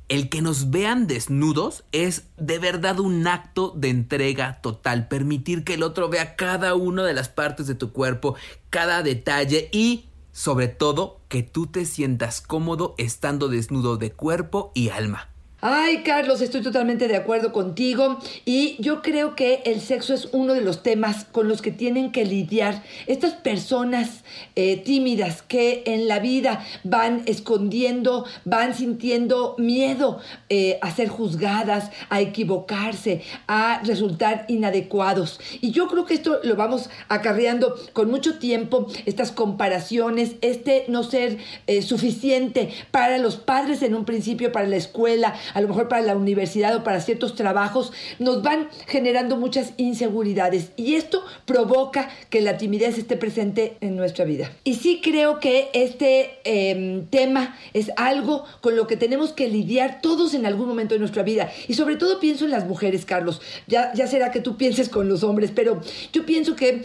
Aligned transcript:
El 0.09 0.29
que 0.29 0.41
nos 0.41 0.71
vean 0.71 1.05
desnudos 1.05 1.83
es 1.91 2.23
de 2.37 2.57
verdad 2.57 2.99
un 2.99 3.27
acto 3.27 3.71
de 3.77 3.89
entrega 3.89 4.59
total. 4.61 5.07
Permitir 5.07 5.63
que 5.63 5.75
el 5.75 5.83
otro 5.83 6.09
vea 6.09 6.35
cada 6.35 6.73
una 6.73 7.03
de 7.03 7.13
las 7.13 7.29
partes 7.29 7.67
de 7.67 7.75
tu 7.75 7.91
cuerpo, 7.91 8.35
cada 8.71 9.03
detalle 9.03 9.69
y 9.71 10.05
sobre 10.33 10.67
todo 10.67 11.21
que 11.29 11.43
tú 11.43 11.67
te 11.67 11.85
sientas 11.85 12.41
cómodo 12.41 12.95
estando 12.97 13.47
desnudo 13.47 13.95
de 13.95 14.11
cuerpo 14.11 14.73
y 14.75 14.89
alma. 14.89 15.32
Ay, 15.65 16.03
Carlos, 16.03 16.41
estoy 16.41 16.61
totalmente 16.61 17.07
de 17.07 17.15
acuerdo 17.15 17.53
contigo 17.53 18.19
y 18.43 18.75
yo 18.79 19.01
creo 19.01 19.33
que 19.33 19.61
el 19.63 19.79
sexo 19.79 20.13
es 20.13 20.27
uno 20.33 20.53
de 20.53 20.59
los 20.59 20.83
temas 20.83 21.23
con 21.23 21.47
los 21.47 21.61
que 21.61 21.71
tienen 21.71 22.11
que 22.11 22.25
lidiar 22.25 22.83
estas 23.07 23.31
personas 23.31 24.25
eh, 24.57 24.75
tímidas 24.75 25.41
que 25.41 25.83
en 25.85 26.09
la 26.09 26.19
vida 26.19 26.65
van 26.83 27.21
escondiendo, 27.27 28.25
van 28.43 28.73
sintiendo 28.73 29.55
miedo 29.57 30.19
eh, 30.49 30.79
a 30.81 30.93
ser 30.93 31.07
juzgadas, 31.07 31.91
a 32.09 32.19
equivocarse, 32.19 33.21
a 33.47 33.81
resultar 33.85 34.43
inadecuados. 34.49 35.39
Y 35.61 35.71
yo 35.71 35.87
creo 35.87 36.03
que 36.03 36.15
esto 36.15 36.41
lo 36.43 36.57
vamos 36.57 36.89
acarreando 37.07 37.73
con 37.93 38.11
mucho 38.11 38.37
tiempo, 38.37 38.87
estas 39.05 39.31
comparaciones, 39.31 40.35
este 40.41 40.83
no 40.89 41.03
ser 41.03 41.37
eh, 41.67 41.81
suficiente 41.81 42.73
para 42.91 43.17
los 43.17 43.37
padres 43.37 43.81
en 43.81 43.95
un 43.95 44.03
principio, 44.03 44.51
para 44.51 44.67
la 44.67 44.75
escuela, 44.75 45.33
a 45.53 45.61
lo 45.61 45.67
mejor 45.67 45.87
para 45.87 46.01
la 46.01 46.15
universidad 46.15 46.75
o 46.75 46.83
para 46.83 47.01
ciertos 47.01 47.35
trabajos, 47.35 47.91
nos 48.19 48.41
van 48.41 48.69
generando 48.87 49.37
muchas 49.37 49.73
inseguridades 49.77 50.71
y 50.75 50.95
esto 50.95 51.23
provoca 51.45 52.09
que 52.29 52.41
la 52.41 52.57
timidez 52.57 52.97
esté 52.97 53.17
presente 53.17 53.77
en 53.81 53.95
nuestra 53.95 54.25
vida. 54.25 54.51
Y 54.63 54.75
sí 54.75 55.01
creo 55.03 55.39
que 55.39 55.69
este 55.73 56.39
em, 56.43 57.05
tema 57.07 57.55
es 57.73 57.91
algo 57.95 58.45
con 58.61 58.75
lo 58.75 58.87
que 58.87 58.97
tenemos 58.97 59.33
que 59.33 59.47
lidiar 59.47 60.01
todos 60.01 60.33
en 60.33 60.45
algún 60.45 60.67
momento 60.67 60.95
de 60.95 60.99
nuestra 60.99 61.23
vida 61.23 61.51
y 61.67 61.73
sobre 61.73 61.95
todo 61.95 62.19
pienso 62.19 62.45
en 62.45 62.51
las 62.51 62.65
mujeres, 62.65 63.05
Carlos. 63.05 63.41
Ya, 63.67 63.93
ya 63.93 64.07
será 64.07 64.31
que 64.31 64.39
tú 64.39 64.57
pienses 64.57 64.89
con 64.89 65.09
los 65.09 65.23
hombres, 65.23 65.51
pero 65.53 65.81
yo 66.11 66.25
pienso 66.25 66.55
que 66.55 66.83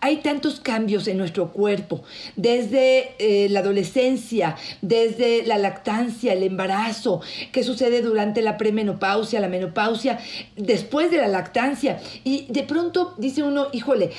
hay 0.00 0.18
tantos 0.18 0.60
cambios 0.60 1.08
en 1.08 1.16
nuestro 1.16 1.50
cuerpo, 1.50 2.02
desde 2.36 3.14
eh, 3.18 3.48
la 3.48 3.60
adolescencia, 3.60 4.56
desde 4.82 5.46
la 5.46 5.56
lactancia, 5.56 6.34
el 6.34 6.42
embarazo, 6.42 7.22
qué 7.52 7.62
sucede 7.62 7.91
durante 8.00 8.40
la 8.40 8.56
premenopausia, 8.56 9.40
la 9.40 9.48
menopausia, 9.48 10.18
después 10.56 11.10
de 11.10 11.18
la 11.18 11.28
lactancia. 11.28 12.00
Y 12.24 12.46
de 12.48 12.62
pronto 12.62 13.14
dice 13.18 13.42
uno, 13.42 13.66
híjole, 13.72 14.12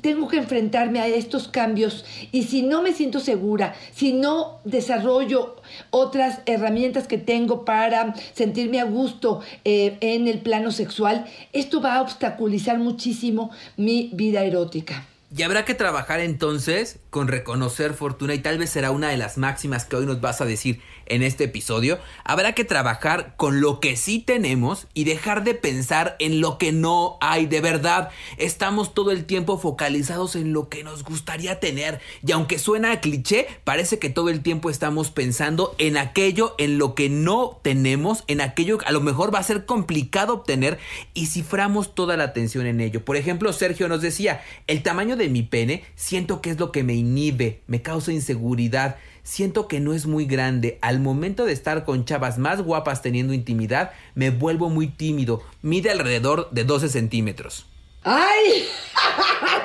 tengo 0.00 0.28
que 0.28 0.38
enfrentarme 0.38 1.00
a 1.00 1.06
estos 1.06 1.48
cambios 1.48 2.04
y 2.32 2.44
si 2.44 2.62
no 2.62 2.82
me 2.82 2.92
siento 2.92 3.20
segura, 3.20 3.74
si 3.94 4.12
no 4.12 4.60
desarrollo 4.64 5.56
otras 5.90 6.40
herramientas 6.46 7.06
que 7.06 7.18
tengo 7.18 7.64
para 7.64 8.14
sentirme 8.34 8.80
a 8.80 8.84
gusto 8.84 9.42
eh, 9.64 9.96
en 10.00 10.28
el 10.28 10.40
plano 10.40 10.72
sexual, 10.72 11.26
esto 11.52 11.80
va 11.80 11.96
a 11.96 12.02
obstaculizar 12.02 12.78
muchísimo 12.78 13.50
mi 13.76 14.10
vida 14.12 14.44
erótica. 14.44 15.06
Y 15.36 15.42
habrá 15.42 15.64
que 15.64 15.74
trabajar 15.74 16.20
entonces 16.20 17.00
con 17.10 17.26
reconocer 17.26 17.94
fortuna 17.94 18.34
y 18.34 18.38
tal 18.38 18.58
vez 18.58 18.70
será 18.70 18.90
una 18.92 19.08
de 19.08 19.16
las 19.16 19.38
máximas 19.38 19.84
que 19.84 19.96
hoy 19.96 20.06
nos 20.06 20.20
vas 20.20 20.40
a 20.40 20.44
decir 20.44 20.80
en 21.06 21.22
este 21.22 21.44
episodio. 21.44 21.98
Habrá 22.24 22.54
que 22.54 22.64
trabajar 22.64 23.34
con 23.36 23.60
lo 23.60 23.80
que 23.80 23.96
sí 23.96 24.18
tenemos 24.18 24.86
y 24.94 25.04
dejar 25.04 25.44
de 25.44 25.54
pensar 25.54 26.16
en 26.18 26.40
lo 26.40 26.58
que 26.58 26.72
no 26.72 27.18
hay 27.20 27.46
de 27.46 27.60
verdad. 27.60 28.10
Estamos 28.38 28.94
todo 28.94 29.10
el 29.10 29.24
tiempo 29.24 29.58
focalizados 29.58 30.36
en 30.36 30.52
lo 30.52 30.68
que 30.68 30.84
nos 30.84 31.04
gustaría 31.04 31.60
tener 31.60 32.00
y 32.26 32.32
aunque 32.32 32.58
suena 32.58 32.92
a 32.92 33.00
cliché, 33.00 33.46
parece 33.64 33.98
que 33.98 34.10
todo 34.10 34.28
el 34.28 34.42
tiempo 34.42 34.70
estamos 34.70 35.10
pensando 35.10 35.74
en 35.78 35.96
aquello 35.96 36.54
en 36.58 36.78
lo 36.78 36.94
que 36.94 37.08
no 37.08 37.60
tenemos, 37.62 38.24
en 38.26 38.40
aquello 38.40 38.78
que 38.78 38.86
a 38.86 38.92
lo 38.92 39.00
mejor 39.00 39.34
va 39.34 39.38
a 39.38 39.44
ser 39.44 39.66
complicado 39.66 40.34
obtener 40.34 40.78
y 41.14 41.26
ciframos 41.26 41.94
toda 41.94 42.16
la 42.16 42.24
atención 42.24 42.66
en 42.66 42.80
ello. 42.80 43.04
Por 43.04 43.16
ejemplo, 43.16 43.52
Sergio 43.52 43.88
nos 43.88 44.02
decía, 44.02 44.42
el 44.66 44.82
tamaño 44.82 45.16
de 45.16 45.28
mi 45.28 45.42
pene 45.42 45.84
siento 45.94 46.40
que 46.40 46.50
es 46.50 46.58
lo 46.58 46.72
que 46.72 46.82
me 46.82 46.94
inhibe, 46.94 47.62
me 47.66 47.82
causa 47.82 48.12
inseguridad, 48.12 48.96
siento 49.26 49.66
que 49.66 49.80
no 49.80 49.92
es 49.92 50.06
muy 50.06 50.24
grande. 50.24 50.78
Al 50.80 51.00
momento 51.00 51.44
de 51.44 51.52
estar 51.52 51.84
con 51.84 52.04
chavas 52.04 52.38
más 52.38 52.62
guapas 52.62 53.02
teniendo 53.02 53.34
intimidad, 53.34 53.90
me 54.14 54.30
vuelvo 54.30 54.70
muy 54.70 54.86
tímido. 54.86 55.42
Mide 55.62 55.90
alrededor 55.90 56.48
de 56.52 56.64
12 56.64 56.88
centímetros. 56.88 57.66
¡Ay! 58.04 58.66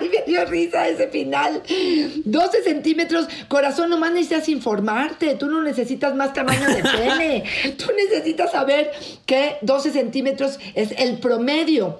me 0.02 0.24
dio 0.26 0.44
risa 0.46 0.88
ese 0.88 1.08
final. 1.10 1.62
12 2.26 2.64
centímetros. 2.64 3.28
Corazón, 3.48 3.92
nomás 3.92 4.12
necesitas 4.12 4.50
informarte. 4.50 5.36
Tú 5.36 5.46
no 5.48 5.62
necesitas 5.62 6.16
más 6.16 6.34
tamaño 6.34 6.68
de 6.68 6.82
pene. 6.82 7.44
Tú 7.78 7.86
necesitas 7.96 8.52
saber 8.52 8.92
que 9.28 9.58
12 9.62 9.92
centímetros 9.92 10.60
es 10.74 10.92
el 10.98 11.20
promedio 11.20 12.00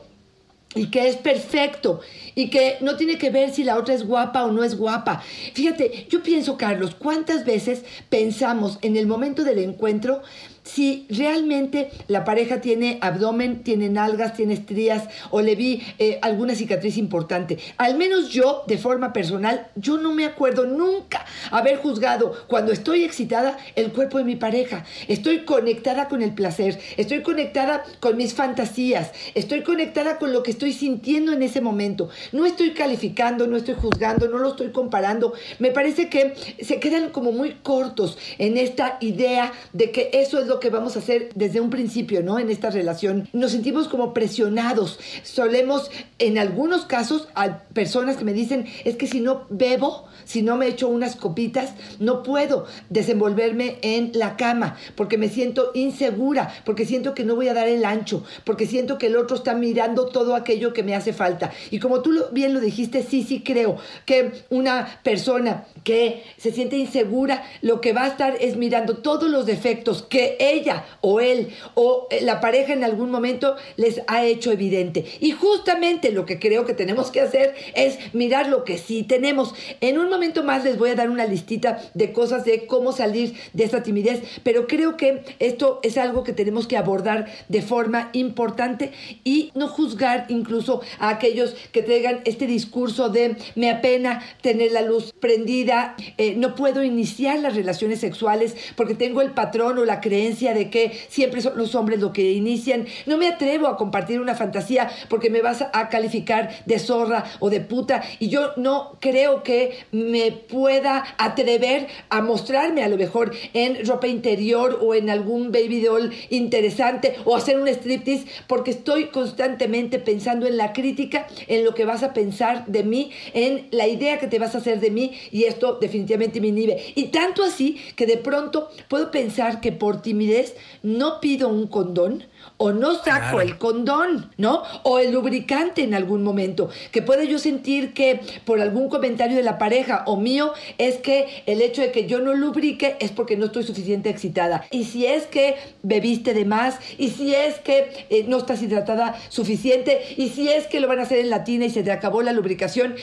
y 0.76 0.88
que 0.88 1.08
es 1.08 1.18
perfecto 1.18 2.02
y 2.34 2.50
que 2.50 2.78
no 2.82 2.96
tiene 2.96 3.18
que 3.18 3.30
ver 3.30 3.54
si 3.54 3.64
la 3.64 3.78
otra 3.78 3.94
es 3.94 4.06
guapa 4.06 4.46
o 4.46 4.52
no 4.52 4.64
es 4.64 4.78
guapa. 4.78 5.22
Fíjate, 5.54 6.08
yo 6.10 6.24
pienso, 6.24 6.58
Carlos, 6.58 6.96
¿cuántas 6.98 7.46
veces 7.46 7.84
pensamos 8.10 8.80
en 8.82 8.96
el 8.96 9.08
momento 9.08 9.44
del 9.44 9.60
encuentro 9.60 10.22
si 10.64 11.08
realmente 11.10 11.90
la 12.08 12.24
pareja 12.24 12.62
tiene 12.62 13.00
abdomen, 13.02 13.64
tiene 13.64 13.90
nalgas, 13.90 14.34
tiene 14.34 14.54
estrías 14.54 15.08
o 15.32 15.42
le 15.42 15.56
vi 15.56 15.82
eh, 15.98 16.20
alguna 16.22 16.56
cicatriz 16.56 16.98
importante. 16.98 17.58
Al 17.78 17.98
menos 17.98 18.30
yo, 18.30 18.64
de 18.68 18.78
forma 18.78 19.14
personal, 19.14 19.68
yo 19.76 19.98
no 19.98 20.14
me 20.14 20.26
acuerdo 20.26 20.66
nunca 20.66 21.26
haber 21.50 21.78
juzgado 21.78 22.34
cuando 22.48 22.72
estoy 22.72 23.04
excitada 23.04 23.58
el 23.76 23.92
cuerpo 23.92 24.18
de 24.18 24.24
mi 24.24 24.36
pareja. 24.36 24.86
Estoy 25.08 25.46
conectada 25.46 26.08
con 26.08 26.22
el 26.22 26.34
placer, 26.34 26.80
estoy 26.98 27.22
conectada 27.22 27.84
con 28.00 28.18
mis 28.18 28.34
fantasías, 28.34 29.12
estoy 29.34 29.64
conectada 29.64 30.18
con 30.20 30.32
lo 30.32 30.44
que 30.44 30.52
estoy 30.52 30.74
sintiendo 30.74 31.34
en 31.34 31.42
ese 31.44 31.62
momento. 31.62 32.10
No 32.32 32.46
estoy 32.46 32.72
calificando, 32.72 33.48
no 33.48 33.58
estoy 33.58 33.76
juzgando, 33.76 34.28
no 34.28 34.38
lo 34.38 34.50
estoy 34.50 34.72
comparando. 34.72 35.34
Me 35.60 35.72
parece 35.72 36.10
que 36.10 36.34
se 36.62 36.80
quedan 36.80 37.10
como 37.10 37.32
muy 37.32 37.56
cortos 37.64 38.18
en 38.38 38.58
esta 38.58 38.98
idea 39.02 39.52
de 39.74 39.92
que 39.92 40.10
eso 40.14 40.40
es 40.40 40.51
lo 40.52 40.60
que 40.60 40.70
vamos 40.70 40.98
a 40.98 41.00
hacer 41.00 41.30
desde 41.34 41.62
un 41.62 41.70
principio, 41.70 42.22
¿no? 42.22 42.38
En 42.38 42.50
esta 42.50 42.70
relación. 42.70 43.30
Nos 43.32 43.52
sentimos 43.52 43.88
como 43.88 44.14
presionados. 44.14 45.00
Solemos, 45.24 45.90
en 46.20 46.38
algunos 46.38 46.86
casos, 46.86 47.30
a 47.36 47.60
personas 47.74 48.18
que 48.18 48.26
me 48.26 48.34
dicen, 48.34 48.66
es 48.84 48.98
que 48.98 49.08
si 49.08 49.22
no 49.22 49.46
bebo, 49.50 50.08
si 50.26 50.42
no 50.42 50.58
me 50.58 50.68
echo 50.68 50.90
unas 50.90 51.16
copitas, 51.16 51.72
no 52.00 52.22
puedo 52.22 52.66
desenvolverme 52.90 53.78
en 53.82 54.12
la 54.14 54.36
cama, 54.36 54.76
porque 54.96 55.18
me 55.18 55.30
siento 55.30 55.72
insegura, 55.74 56.54
porque 56.66 56.86
siento 56.86 57.14
que 57.14 57.24
no 57.24 57.36
voy 57.36 57.48
a 57.48 57.54
dar 57.54 57.70
el 57.70 57.86
ancho, 57.86 58.26
porque 58.44 58.68
siento 58.68 58.98
que 58.98 59.08
el 59.08 59.16
otro 59.16 59.38
está 59.38 59.56
mirando 59.56 60.08
todo 60.08 60.36
aquello 60.36 60.74
que 60.74 60.84
me 60.84 60.96
hace 60.96 61.14
falta. 61.14 61.52
Y 61.70 61.80
como 61.80 62.02
tú 62.02 62.12
bien 62.34 62.54
lo 62.54 62.60
dijiste, 62.60 63.04
sí, 63.04 63.24
sí 63.24 63.42
creo 63.42 63.78
que 64.06 64.44
una 64.50 65.00
persona 65.02 65.66
que 65.86 66.24
se 66.36 66.52
siente 66.52 66.76
insegura, 66.76 67.44
lo 67.62 67.80
que 67.80 67.94
va 67.94 68.04
a 68.04 68.08
estar 68.08 68.36
es 68.42 68.58
mirando 68.58 68.98
todos 68.98 69.30
los 69.30 69.46
defectos 69.46 70.02
que 70.02 70.36
ella 70.42 70.86
o 71.02 71.20
él 71.20 71.50
o 71.76 72.08
la 72.22 72.42
pareja 72.42 72.74
en 72.74 72.84
algún 72.84 73.12
momento 73.12 73.56
les 73.78 74.02
ha 74.08 74.26
hecho 74.26 74.52
evidente. 74.52 75.06
Y 75.20 75.32
justamente 75.32 76.12
lo 76.12 76.26
que 76.26 76.40
creo 76.40 76.66
que 76.66 76.74
tenemos 76.74 77.12
que 77.12 77.22
hacer 77.22 77.56
es 77.76 77.98
mirar 78.14 78.48
lo 78.48 78.64
que 78.64 78.78
sí 78.78 79.04
tenemos. 79.04 79.54
En 79.80 80.00
un 80.00 80.10
momento 80.10 80.44
más 80.44 80.64
les 80.64 80.78
voy 80.78 80.90
a 80.90 80.96
dar 80.96 81.10
una 81.10 81.26
listita 81.26 81.82
de 81.94 82.12
cosas 82.12 82.46
de 82.46 82.66
cómo 82.66 82.92
salir 82.92 83.36
de 83.54 83.64
esta 83.64 83.84
timidez, 83.84 84.22
pero 84.44 84.68
creo 84.68 84.98
que 84.98 85.24
esto 85.40 85.80
es 85.84 85.98
algo 85.98 86.24
que 86.24 86.34
tenemos 86.34 86.68
que 86.68 86.78
abordar 86.78 87.28
de 87.48 87.62
forma 87.62 88.10
importante 88.14 88.92
y 89.24 89.52
no 89.56 89.68
juzgar 89.68 90.26
incluso 90.30 90.82
a 91.00 91.10
aquellos 91.10 91.56
que 91.72 91.84
traigan 91.84 92.22
este 92.26 92.48
discurso 92.48 93.10
de 93.10 93.36
me 93.56 93.70
apena 93.70 94.24
tener 94.42 94.72
la 94.72 94.82
luz 94.82 95.14
prendida, 95.20 95.96
eh, 96.18 96.36
no 96.36 96.56
puedo 96.56 96.84
iniciar 96.84 97.40
las 97.40 97.56
relaciones 97.56 98.00
sexuales 98.00 98.56
porque 98.76 98.96
tengo 98.96 99.22
el 99.22 99.32
patrón 99.32 99.78
o 99.78 99.86
la 99.86 100.02
creencia 100.02 100.31
de 100.32 100.70
que 100.70 100.92
siempre 101.10 101.42
son 101.42 101.58
los 101.58 101.76
hombres 101.76 102.00
los 102.00 102.12
que 102.12 102.32
inician, 102.32 102.88
no 103.06 103.18
me 103.18 103.28
atrevo 103.28 103.68
a 103.68 103.78
compartir 103.78 104.20
una 104.20 104.34
fantasía 104.34 104.90
porque 105.10 105.30
me 105.30 105.42
vas 105.42 105.62
a 105.62 105.90
calificar 105.90 106.50
de 106.66 106.80
zorra 106.80 107.26
o 107.40 107.50
de 107.50 107.60
puta 107.60 108.02
y 108.20 108.30
yo 108.30 108.52
no 108.56 108.98
creo 109.00 109.44
que 109.44 109.78
me 109.92 110.32
pueda 110.32 111.04
atrever 111.18 111.88
a 112.10 112.22
mostrarme 112.22 112.84
a 112.84 112.88
lo 112.88 112.98
mejor 112.98 113.34
en 113.54 113.86
ropa 113.86 114.08
interior 114.08 114.80
o 114.82 114.96
en 114.96 115.10
algún 115.10 115.52
baby 115.52 115.82
doll 115.82 116.12
interesante 116.30 117.16
o 117.26 117.36
hacer 117.36 117.60
un 117.60 117.68
striptease 117.68 118.26
porque 118.48 118.72
estoy 118.72 119.08
constantemente 119.08 120.00
pensando 120.00 120.48
en 120.48 120.58
la 120.58 120.72
crítica, 120.72 121.28
en 121.48 121.66
lo 121.66 121.76
que 121.76 121.86
vas 121.86 122.04
a 122.04 122.14
pensar 122.14 122.66
de 122.68 122.84
mí, 122.84 123.12
en 123.34 123.68
la 123.72 123.88
idea 123.88 124.18
que 124.18 124.28
te 124.28 124.40
vas 124.40 124.56
a 124.56 124.60
hacer 124.60 124.80
de 124.80 124.92
mí 124.92 125.12
y 125.32 125.44
esto 125.44 125.78
definitivamente 125.80 126.40
me 126.40 126.48
inhibe. 126.48 126.82
Y 126.96 127.06
tanto 127.06 127.44
así 127.44 127.78
que 127.96 128.06
de 128.06 128.18
pronto 128.18 128.70
puedo 128.88 129.12
pensar 129.12 129.60
que 129.60 129.72
por 129.72 130.02
timidez 130.22 130.56
no 130.84 131.20
pido 131.20 131.50
un 131.50 131.68
condón 131.68 132.26
o 132.58 132.72
no 132.72 132.96
saco 132.96 133.42
el 133.42 133.58
condón, 133.58 134.32
¿no? 134.38 134.62
O 134.84 135.00
el 135.00 135.12
lubricante 135.12 135.84
en 135.84 135.96
algún 135.96 136.24
momento, 136.24 136.70
que 136.92 137.02
puede 137.02 137.28
yo 137.28 137.40
sentir 137.40 137.94
que 137.94 138.20
por 138.46 138.62
algún 138.62 138.88
comentario 138.88 139.36
de 139.36 139.44
la 139.44 139.58
pareja 139.58 140.04
o 140.06 140.18
mío 140.18 140.54
es 140.78 140.98
que 140.98 141.44
el 141.48 141.62
hecho 141.62 141.82
de 141.82 141.92
que 141.92 142.06
yo 142.06 142.20
no 142.20 142.36
lubrique 142.36 142.98
es 143.00 143.12
porque 143.12 143.36
no 143.36 143.46
estoy 143.46 143.64
suficiente 143.64 144.10
excitada. 144.10 144.64
Y 144.70 144.84
si 144.86 145.08
es 145.08 145.26
que 145.26 145.56
bebiste 145.82 146.36
de 146.36 146.46
más, 146.46 146.78
y 147.00 147.10
si 147.10 147.34
es 147.34 147.58
que 147.60 148.06
eh, 148.10 148.26
no 148.28 148.38
estás 148.38 148.62
hidratada 148.62 149.20
suficiente, 149.30 150.02
y 150.18 150.30
si 150.30 150.50
es 150.50 150.68
que 150.68 150.80
lo 150.80 150.88
van 150.88 151.00
a 151.00 151.04
hacer 151.04 151.20
en 151.20 151.32
la 151.32 151.44
tina 151.44 151.66
y 151.66 151.72
se 151.72 151.84
te 151.84 151.92
acabó 151.92 152.22
la 152.22 152.32
lubricación, 152.32 152.96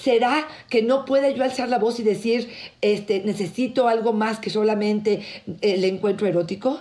¿Será 0.00 0.48
que 0.68 0.82
no 0.82 1.04
pueda 1.04 1.30
yo 1.30 1.42
alzar 1.44 1.68
la 1.68 1.78
voz 1.78 1.98
y 2.00 2.02
decir, 2.02 2.50
este, 2.80 3.20
necesito 3.24 3.88
algo 3.88 4.12
más 4.12 4.38
que 4.38 4.50
solamente 4.50 5.22
el 5.60 5.84
encuentro 5.84 6.26
erótico? 6.26 6.80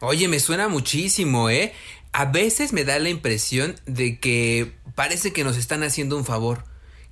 Oye, 0.00 0.28
me 0.28 0.40
suena 0.40 0.68
muchísimo, 0.68 1.48
¿eh? 1.48 1.72
A 2.12 2.26
veces 2.26 2.72
me 2.72 2.84
da 2.84 2.98
la 2.98 3.08
impresión 3.08 3.76
de 3.86 4.18
que 4.18 4.72
parece 4.94 5.32
que 5.32 5.44
nos 5.44 5.56
están 5.56 5.82
haciendo 5.82 6.16
un 6.16 6.24
favor 6.24 6.64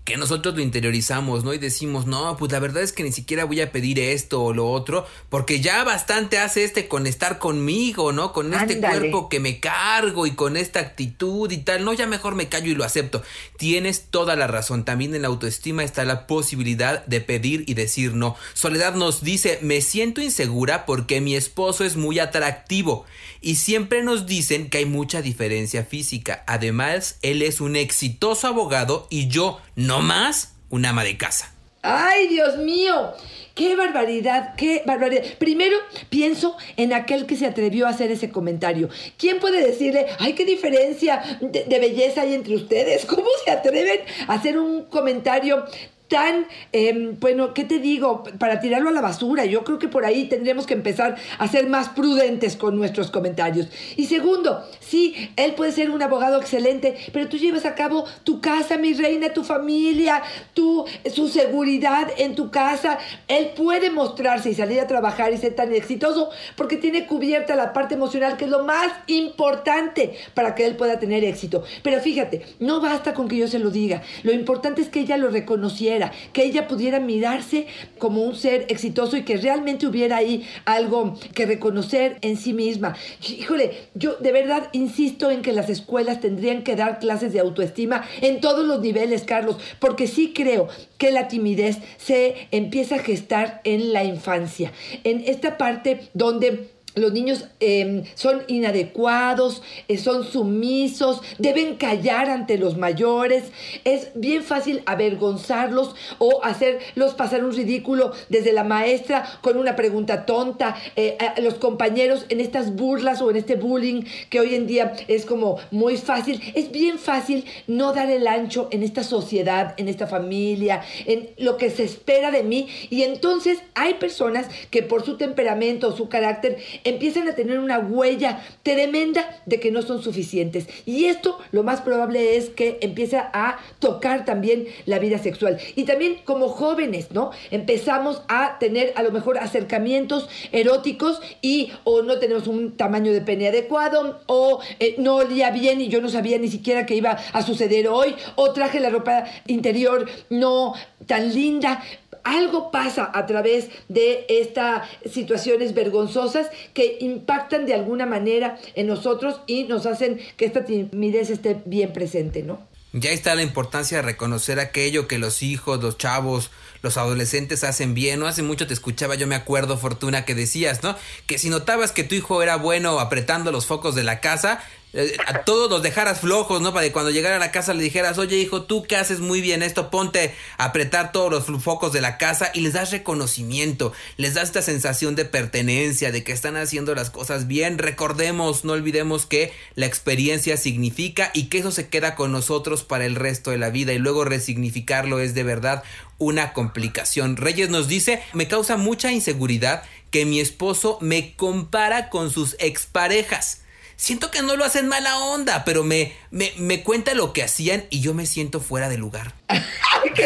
que 0.04 0.18
nosotros 0.18 0.54
lo 0.54 0.60
interiorizamos, 0.60 1.44
¿no? 1.44 1.54
Y 1.54 1.58
decimos, 1.58 2.06
no, 2.06 2.36
pues 2.36 2.52
la 2.52 2.58
verdad 2.58 2.82
es 2.82 2.92
que 2.92 3.02
ni 3.02 3.10
siquiera 3.10 3.46
voy 3.46 3.62
a 3.62 3.72
pedir 3.72 3.98
esto 3.98 4.42
o 4.42 4.52
lo 4.52 4.70
otro, 4.70 5.06
porque 5.30 5.60
ya 5.60 5.82
bastante 5.82 6.38
hace 6.38 6.62
este 6.64 6.88
con 6.88 7.06
estar 7.06 7.38
conmigo, 7.38 8.12
¿no? 8.12 8.34
Con 8.34 8.52
este 8.52 8.80
cuerpo 8.80 9.30
que 9.30 9.40
me 9.40 9.60
cargo 9.60 10.26
y 10.26 10.32
con 10.32 10.58
esta 10.58 10.80
actitud 10.80 11.50
y 11.50 11.58
tal, 11.58 11.86
no, 11.86 11.94
ya 11.94 12.06
mejor 12.06 12.34
me 12.34 12.50
callo 12.50 12.70
y 12.70 12.74
lo 12.74 12.84
acepto. 12.84 13.22
Tienes 13.56 14.10
toda 14.10 14.36
la 14.36 14.46
razón, 14.46 14.84
también 14.84 15.14
en 15.14 15.22
la 15.22 15.28
autoestima 15.28 15.84
está 15.84 16.04
la 16.04 16.26
posibilidad 16.26 17.04
de 17.06 17.22
pedir 17.22 17.64
y 17.66 17.72
decir 17.72 18.12
no. 18.12 18.36
Soledad 18.52 18.94
nos 18.94 19.22
dice, 19.22 19.58
me 19.62 19.80
siento 19.80 20.20
insegura 20.20 20.84
porque 20.84 21.22
mi 21.22 21.34
esposo 21.34 21.82
es 21.82 21.96
muy 21.96 22.18
atractivo 22.18 23.06
y 23.40 23.56
siempre 23.56 24.02
nos 24.02 24.26
dicen 24.26 24.68
que 24.68 24.78
hay 24.78 24.86
mucha 24.86 25.22
diferencia 25.22 25.84
física. 25.84 26.44
Además, 26.46 27.18
él 27.22 27.40
es 27.40 27.62
un 27.62 27.76
exitoso 27.76 28.48
abogado 28.48 29.06
y 29.10 29.28
yo, 29.28 29.60
no 29.76 29.93
más, 30.00 30.54
un 30.70 30.86
ama 30.86 31.04
de 31.04 31.16
casa. 31.16 31.54
¡Ay, 31.82 32.28
Dios 32.28 32.56
mío! 32.56 33.12
¡Qué 33.54 33.76
barbaridad! 33.76 34.54
¡Qué 34.56 34.82
barbaridad! 34.86 35.22
Primero 35.38 35.76
pienso 36.08 36.56
en 36.76 36.92
aquel 36.92 37.26
que 37.26 37.36
se 37.36 37.46
atrevió 37.46 37.86
a 37.86 37.90
hacer 37.90 38.10
ese 38.10 38.30
comentario. 38.30 38.88
¿Quién 39.18 39.38
puede 39.38 39.64
decirle, 39.64 40.06
ay, 40.18 40.32
qué 40.32 40.44
diferencia 40.44 41.22
de, 41.40 41.64
de, 41.64 41.78
belleza 41.78 42.22
hay 42.22 42.34
entre 42.34 42.56
ustedes? 42.56 43.04
¿Cómo 43.04 43.28
se 43.44 43.50
atreven 43.50 44.00
a 44.26 44.32
hacer 44.32 44.58
un 44.58 44.84
comentario 44.86 45.62
tan, 46.08 46.46
em, 46.72 47.18
bueno, 47.18 47.54
¿qué 47.54 47.64
te 47.64 47.78
digo? 47.78 48.24
Para 48.38 48.60
tirarlo 48.60 48.90
a 48.90 48.92
la 48.92 49.00
basura. 49.00 49.46
Yo 49.46 49.64
creo 49.64 49.78
que 49.78 49.88
por 49.88 50.04
ahí 50.04 50.26
tendremos 50.28 50.66
que 50.66 50.74
empezar 50.74 51.16
a 51.38 51.48
ser 51.48 51.68
más 51.68 51.88
prudentes 51.88 52.56
con 52.56 52.76
nuestros 52.76 53.10
comentarios. 53.10 53.68
Y 53.96 54.06
segundo, 54.06 54.62
sí, 54.80 55.30
él 55.36 55.54
puede 55.54 55.72
ser 55.72 55.90
un 55.90 56.02
abogado 56.02 56.38
excelente, 56.38 56.94
pero 57.12 57.28
tú 57.28 57.38
llevas 57.38 57.64
a 57.64 57.74
cabo 57.74 58.04
tu 58.22 58.40
casa, 58.40 58.76
mi 58.76 58.92
reina, 58.92 59.32
tu 59.32 59.44
familia, 59.44 60.22
tu, 60.52 60.84
su 61.12 61.28
seguridad 61.28 62.08
en 62.18 62.34
tu 62.34 62.50
casa. 62.50 62.98
Él 63.26 63.52
puede 63.56 63.90
mostrarse 63.90 64.50
y 64.50 64.54
salir 64.54 64.80
a 64.80 64.86
trabajar 64.86 65.32
y 65.32 65.38
ser 65.38 65.54
tan 65.54 65.72
exitoso 65.74 66.30
porque 66.56 66.76
tiene 66.76 67.06
cubierta 67.06 67.56
la 67.56 67.72
parte 67.72 67.94
emocional, 67.94 68.36
que 68.36 68.44
es 68.44 68.50
lo 68.50 68.64
más 68.64 68.92
importante 69.06 70.14
para 70.34 70.54
que 70.54 70.66
él 70.66 70.76
pueda 70.76 70.98
tener 70.98 71.24
éxito. 71.24 71.64
Pero 71.82 72.00
fíjate, 72.00 72.42
no 72.60 72.80
basta 72.80 73.14
con 73.14 73.26
que 73.26 73.38
yo 73.38 73.48
se 73.48 73.58
lo 73.58 73.70
diga. 73.70 74.02
Lo 74.22 74.32
importante 74.32 74.82
es 74.82 74.88
que 74.88 75.00
ella 75.00 75.16
lo 75.16 75.30
reconociera 75.30 76.03
que 76.32 76.44
ella 76.44 76.68
pudiera 76.68 77.00
mirarse 77.00 77.66
como 77.98 78.22
un 78.22 78.34
ser 78.34 78.66
exitoso 78.68 79.16
y 79.16 79.22
que 79.22 79.36
realmente 79.36 79.86
hubiera 79.86 80.16
ahí 80.16 80.46
algo 80.64 81.18
que 81.34 81.46
reconocer 81.46 82.18
en 82.20 82.36
sí 82.36 82.52
misma. 82.52 82.96
Híjole, 83.28 83.72
yo 83.94 84.16
de 84.16 84.32
verdad 84.32 84.68
insisto 84.72 85.30
en 85.30 85.42
que 85.42 85.52
las 85.52 85.70
escuelas 85.70 86.20
tendrían 86.20 86.62
que 86.62 86.76
dar 86.76 86.98
clases 86.98 87.32
de 87.32 87.40
autoestima 87.40 88.04
en 88.20 88.40
todos 88.40 88.66
los 88.66 88.80
niveles, 88.80 89.24
Carlos, 89.24 89.56
porque 89.78 90.06
sí 90.06 90.32
creo 90.34 90.68
que 90.98 91.10
la 91.10 91.28
timidez 91.28 91.78
se 91.96 92.48
empieza 92.50 92.96
a 92.96 93.00
gestar 93.00 93.60
en 93.64 93.92
la 93.92 94.04
infancia, 94.04 94.72
en 95.04 95.22
esta 95.26 95.58
parte 95.58 96.08
donde 96.14 96.73
los 96.94 97.12
niños 97.12 97.46
em, 97.60 98.04
son 98.14 98.42
inadecuados, 98.46 99.62
eh, 99.88 99.98
son 99.98 100.24
sumisos, 100.24 101.20
deben 101.38 101.76
callar 101.76 102.30
ante 102.30 102.58
los 102.58 102.76
mayores. 102.76 103.44
Es 103.84 104.10
bien 104.14 104.42
fácil 104.42 104.82
avergonzarlos 104.86 105.94
o 106.18 106.44
hacerlos 106.44 107.14
pasar 107.14 107.44
un 107.44 107.52
ridículo 107.52 108.12
desde 108.28 108.52
la 108.52 108.64
maestra 108.64 109.24
con 109.40 109.56
una 109.56 109.76
pregunta 109.76 110.26
tonta. 110.26 110.76
Eh, 110.96 111.16
a 111.18 111.40
los 111.40 111.54
compañeros 111.54 112.26
en 112.28 112.40
estas 112.40 112.74
burlas 112.74 113.20
o 113.22 113.30
en 113.30 113.36
este 113.36 113.56
bullying 113.56 114.02
que 114.30 114.40
hoy 114.40 114.54
en 114.54 114.66
día 114.66 114.94
es 115.08 115.24
como 115.26 115.58
muy 115.70 115.96
fácil. 115.96 116.40
Es 116.54 116.70
bien 116.70 116.98
fácil 116.98 117.44
no 117.66 117.92
dar 117.92 118.10
el 118.10 118.26
ancho 118.26 118.68
en 118.70 118.82
esta 118.82 119.02
sociedad, 119.02 119.74
en 119.76 119.88
esta 119.88 120.06
familia, 120.06 120.82
en 121.06 121.30
lo 121.38 121.56
que 121.56 121.70
se 121.70 121.84
espera 121.84 122.30
de 122.30 122.42
mí. 122.42 122.68
Y 122.90 123.02
entonces 123.02 123.58
hay 123.74 123.94
personas 123.94 124.46
que 124.70 124.82
por 124.82 125.04
su 125.04 125.16
temperamento 125.16 125.88
o 125.88 125.96
su 125.96 126.08
carácter 126.08 126.58
empiezan 126.84 127.28
a 127.28 127.34
tener 127.34 127.58
una 127.58 127.78
huella 127.78 128.42
tremenda 128.62 129.42
de 129.46 129.60
que 129.60 129.70
no 129.70 129.82
son 129.82 130.02
suficientes. 130.02 130.66
Y 130.86 131.06
esto 131.06 131.38
lo 131.52 131.62
más 131.62 131.80
probable 131.80 132.36
es 132.36 132.50
que 132.50 132.78
empiece 132.80 133.16
a 133.16 133.58
tocar 133.78 134.24
también 134.24 134.66
la 134.86 134.98
vida 134.98 135.18
sexual. 135.18 135.58
Y 135.74 135.84
también 135.84 136.18
como 136.24 136.48
jóvenes, 136.48 137.10
¿no? 137.10 137.30
Empezamos 137.50 138.22
a 138.28 138.58
tener 138.58 138.92
a 138.96 139.02
lo 139.02 139.10
mejor 139.10 139.38
acercamientos 139.38 140.28
eróticos 140.52 141.20
y 141.42 141.72
o 141.84 142.02
no 142.02 142.18
tenemos 142.18 142.46
un 142.46 142.76
tamaño 142.76 143.12
de 143.12 143.20
pene 143.20 143.48
adecuado 143.48 144.20
o 144.26 144.60
eh, 144.78 144.96
no 144.98 145.16
olía 145.16 145.50
bien 145.50 145.80
y 145.80 145.88
yo 145.88 146.00
no 146.00 146.08
sabía 146.08 146.38
ni 146.38 146.48
siquiera 146.48 146.86
que 146.86 146.94
iba 146.94 147.18
a 147.32 147.42
suceder 147.42 147.88
hoy 147.88 148.14
o 148.36 148.52
traje 148.52 148.80
la 148.80 148.90
ropa 148.90 149.24
interior 149.46 150.06
no 150.30 150.74
tan 151.06 151.32
linda 151.32 151.82
algo 152.22 152.70
pasa 152.70 153.10
a 153.12 153.26
través 153.26 153.68
de 153.88 154.26
estas 154.28 154.88
situaciones 155.10 155.74
vergonzosas 155.74 156.48
que 156.72 156.98
impactan 157.00 157.66
de 157.66 157.74
alguna 157.74 158.06
manera 158.06 158.58
en 158.74 158.86
nosotros 158.86 159.40
y 159.46 159.64
nos 159.64 159.86
hacen 159.86 160.20
que 160.36 160.44
esta 160.44 160.64
timidez 160.64 161.30
esté 161.30 161.60
bien 161.64 161.92
presente, 161.92 162.42
¿no? 162.42 162.60
Ya 162.96 163.10
está 163.10 163.34
la 163.34 163.42
importancia 163.42 163.96
de 163.96 164.02
reconocer 164.02 164.60
aquello 164.60 165.08
que 165.08 165.18
los 165.18 165.42
hijos, 165.42 165.82
los 165.82 165.98
chavos, 165.98 166.52
los 166.80 166.96
adolescentes 166.96 167.64
hacen 167.64 167.92
bien. 167.92 168.20
No 168.20 168.28
hace 168.28 168.42
mucho 168.42 168.68
te 168.68 168.74
escuchaba, 168.74 169.16
yo 169.16 169.26
me 169.26 169.34
acuerdo, 169.34 169.76
Fortuna, 169.76 170.24
que 170.24 170.36
decías, 170.36 170.84
¿no? 170.84 170.96
Que 171.26 171.38
si 171.38 171.50
notabas 171.50 171.90
que 171.90 172.04
tu 172.04 172.14
hijo 172.14 172.40
era 172.40 172.54
bueno 172.54 173.00
apretando 173.00 173.50
los 173.50 173.66
focos 173.66 173.96
de 173.96 174.04
la 174.04 174.20
casa, 174.20 174.62
eh, 174.96 175.16
a 175.26 175.42
todos 175.42 175.68
los 175.68 175.82
dejaras 175.82 176.20
flojos, 176.20 176.62
¿no? 176.62 176.72
Para 176.72 176.86
que 176.86 176.92
cuando 176.92 177.10
llegara 177.10 177.36
a 177.36 177.40
la 177.40 177.50
casa 177.50 177.74
le 177.74 177.82
dijeras, 177.82 178.16
oye 178.16 178.36
hijo, 178.36 178.62
tú 178.62 178.84
que 178.84 178.94
haces 178.94 179.18
muy 179.18 179.40
bien 179.40 179.64
esto, 179.64 179.90
ponte 179.90 180.32
a 180.56 180.66
apretar 180.66 181.10
todos 181.10 181.48
los 181.48 181.62
focos 181.62 181.92
de 181.92 182.00
la 182.00 182.16
casa 182.16 182.52
y 182.54 182.60
les 182.60 182.74
das 182.74 182.92
reconocimiento, 182.92 183.92
les 184.18 184.34
das 184.34 184.44
esta 184.44 184.62
sensación 184.62 185.16
de 185.16 185.24
pertenencia, 185.24 186.12
de 186.12 186.22
que 186.22 186.30
están 186.30 186.56
haciendo 186.56 186.94
las 186.94 187.10
cosas 187.10 187.48
bien. 187.48 187.78
Recordemos, 187.78 188.64
no 188.64 188.74
olvidemos 188.74 189.26
que 189.26 189.52
la 189.74 189.86
experiencia 189.86 190.56
significa 190.56 191.32
y 191.34 191.46
que 191.46 191.58
eso 191.58 191.72
se 191.72 191.88
queda 191.88 192.14
con 192.14 192.30
nosotros 192.30 192.84
para 192.84 193.04
el 193.04 193.16
resto 193.16 193.50
de 193.50 193.58
la 193.58 193.70
vida 193.70 193.94
y 193.94 193.98
luego 193.98 194.24
resignificarlo 194.24 195.18
es 195.18 195.34
de 195.34 195.42
verdad 195.42 195.82
una 196.18 196.52
complicación. 196.52 197.36
Reyes 197.36 197.68
nos 197.68 197.88
dice, 197.88 198.22
me 198.32 198.46
causa 198.46 198.76
mucha 198.76 199.10
inseguridad 199.10 199.82
que 200.12 200.24
mi 200.24 200.38
esposo 200.38 200.98
me 201.00 201.34
compara 201.34 202.10
con 202.10 202.30
sus 202.30 202.54
exparejas 202.60 203.63
siento 203.96 204.30
que 204.30 204.42
no 204.42 204.56
lo 204.56 204.64
hacen 204.64 204.88
mala 204.88 205.18
onda, 205.18 205.64
pero 205.64 205.84
me, 205.84 206.12
me, 206.30 206.52
me 206.56 206.82
cuenta 206.82 207.14
lo 207.14 207.32
que 207.32 207.42
hacían 207.42 207.84
y 207.90 208.00
yo 208.00 208.14
me 208.14 208.26
siento 208.26 208.60
fuera 208.60 208.88
de 208.88 208.98
lugar. 208.98 209.34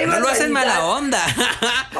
No 0.07 0.21
lo 0.21 0.29
hacen 0.29 0.53
mala 0.53 0.87
onda. 0.87 1.25